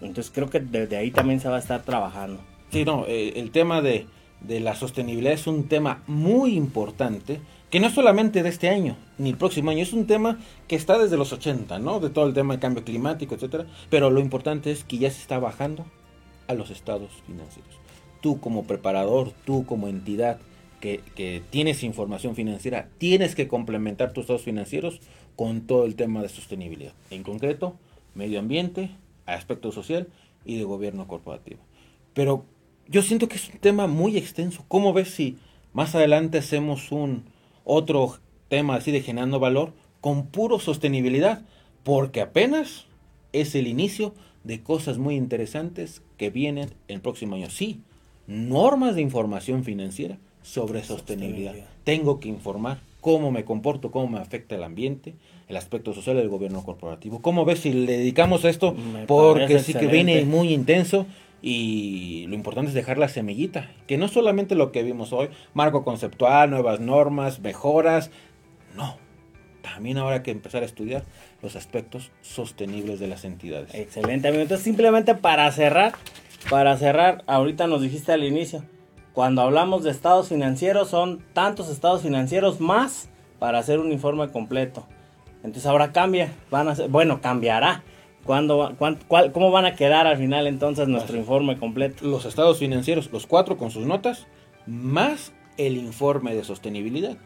[0.00, 2.40] Entonces creo que desde ahí también se va a estar trabajando.
[2.70, 4.06] Sí, no, eh, el tema de
[4.46, 7.40] de la sostenibilidad es un tema muy importante,
[7.72, 10.76] que no es solamente de este año, ni el próximo año, es un tema que
[10.76, 12.00] está desde los 80, ¿no?
[12.00, 15.22] De todo el tema de cambio climático, etcétera, pero lo importante es que ya se
[15.22, 15.86] está bajando
[16.48, 17.74] a los estados financieros.
[18.20, 20.38] Tú como preparador, tú como entidad
[20.80, 25.00] que, que tienes información financiera, tienes que complementar tus estados financieros
[25.34, 27.78] con todo el tema de sostenibilidad, en concreto,
[28.14, 28.90] medio ambiente,
[29.24, 30.08] aspecto social
[30.44, 31.60] y de gobierno corporativo.
[32.12, 32.44] Pero
[32.86, 34.62] yo siento que es un tema muy extenso.
[34.68, 35.38] ¿Cómo ves si
[35.72, 37.31] más adelante hacemos un
[37.64, 41.42] otro tema así de generando valor con puro sostenibilidad?
[41.82, 42.86] Porque apenas
[43.32, 47.50] es el inicio de cosas muy interesantes que vienen el próximo año.
[47.50, 47.80] Sí,
[48.26, 51.54] normas de información financiera sobre sostenibilidad.
[51.84, 55.14] Tengo que informar cómo me comporto, cómo me afecta el ambiente,
[55.48, 57.20] el aspecto social del gobierno corporativo.
[57.20, 58.76] ¿Cómo ves si le dedicamos a esto?
[59.06, 61.06] Porque sí que viene muy intenso
[61.42, 65.84] y lo importante es dejar la semillita, que no solamente lo que vimos hoy, marco
[65.84, 68.12] conceptual, nuevas normas, mejoras,
[68.76, 68.96] no,
[69.60, 71.02] también ahora hay que empezar a estudiar
[71.42, 73.74] los aspectos sostenibles de las entidades.
[73.74, 74.42] Excelente, amigo.
[74.42, 75.94] Entonces, simplemente para cerrar,
[76.48, 78.64] para cerrar, ahorita nos dijiste al inicio,
[79.12, 84.86] cuando hablamos de estados financieros son tantos estados financieros más para hacer un informe completo.
[85.38, 87.82] Entonces ahora cambia, van a ser, bueno, cambiará
[88.24, 88.76] ¿Cuándo,
[89.32, 92.06] ¿Cómo van a quedar al final entonces nuestro informe completo?
[92.06, 94.26] Los estados financieros, los cuatro con sus notas,
[94.66, 97.16] más el informe de sostenibilidad.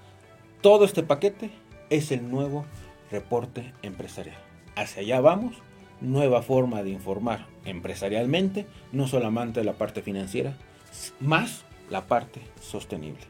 [0.62, 1.50] Todo este paquete
[1.90, 2.64] es el nuevo
[3.10, 4.36] reporte empresarial.
[4.74, 5.56] Hacia allá vamos,
[6.00, 10.56] nueva forma de informar empresarialmente, no solamente la parte financiera,
[11.20, 13.20] más la parte sostenible.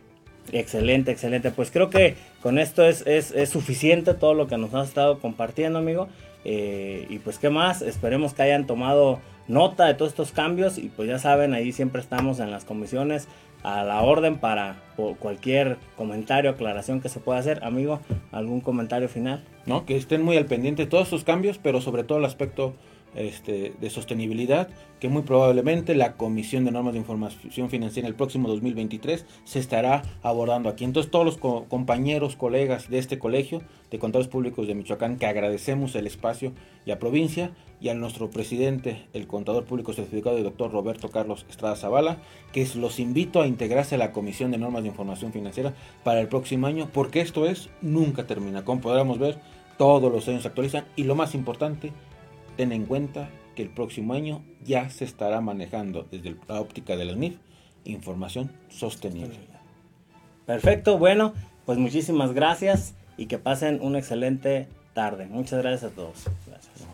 [0.53, 1.51] Excelente, excelente.
[1.51, 5.19] Pues creo que con esto es, es, es suficiente todo lo que nos has estado
[5.19, 6.09] compartiendo, amigo.
[6.49, 9.19] Eh, y pues qué más, esperemos que hayan tomado
[9.49, 13.27] nota de todos estos cambios y pues ya saben, ahí siempre estamos en las comisiones
[13.65, 14.77] a la orden para
[15.19, 17.65] cualquier comentario, aclaración que se pueda hacer.
[17.65, 17.99] Amigo,
[18.31, 19.43] ¿algún comentario final?
[19.67, 22.75] No, que estén muy al pendiente de todos estos cambios, pero sobre todo el aspecto
[23.17, 24.69] este, de sostenibilidad,
[25.01, 30.03] que muy probablemente la Comisión de Normas de Información Financiera el próximo 2023 se estará
[30.23, 30.85] abordando aquí.
[30.85, 35.95] Entonces todos los compañeros, colegas de este colegio de contadores públicos de Michoacán, que agradecemos
[35.95, 36.53] el espacio
[36.85, 41.45] y a provincia, y a nuestro presidente, el contador público certificado, el doctor Roberto Carlos
[41.51, 42.19] Estrada Zavala,
[42.53, 46.29] que los invito a integrarse a la Comisión de Normas de Información Financiera para el
[46.29, 48.65] próximo año, porque esto es, nunca termina.
[48.65, 49.39] Como podremos ver,
[49.77, 51.93] todos los años se actualizan y lo más importante,
[52.57, 57.05] ten en cuenta que el próximo año ya se estará manejando desde la óptica de
[57.05, 57.37] la UNIF
[57.85, 59.39] información sostenible.
[60.45, 61.33] Perfecto, bueno,
[61.65, 65.27] pues muchísimas gracias y que pasen una excelente tarde.
[65.27, 66.25] Muchas gracias a todos.
[66.47, 66.87] Gracias.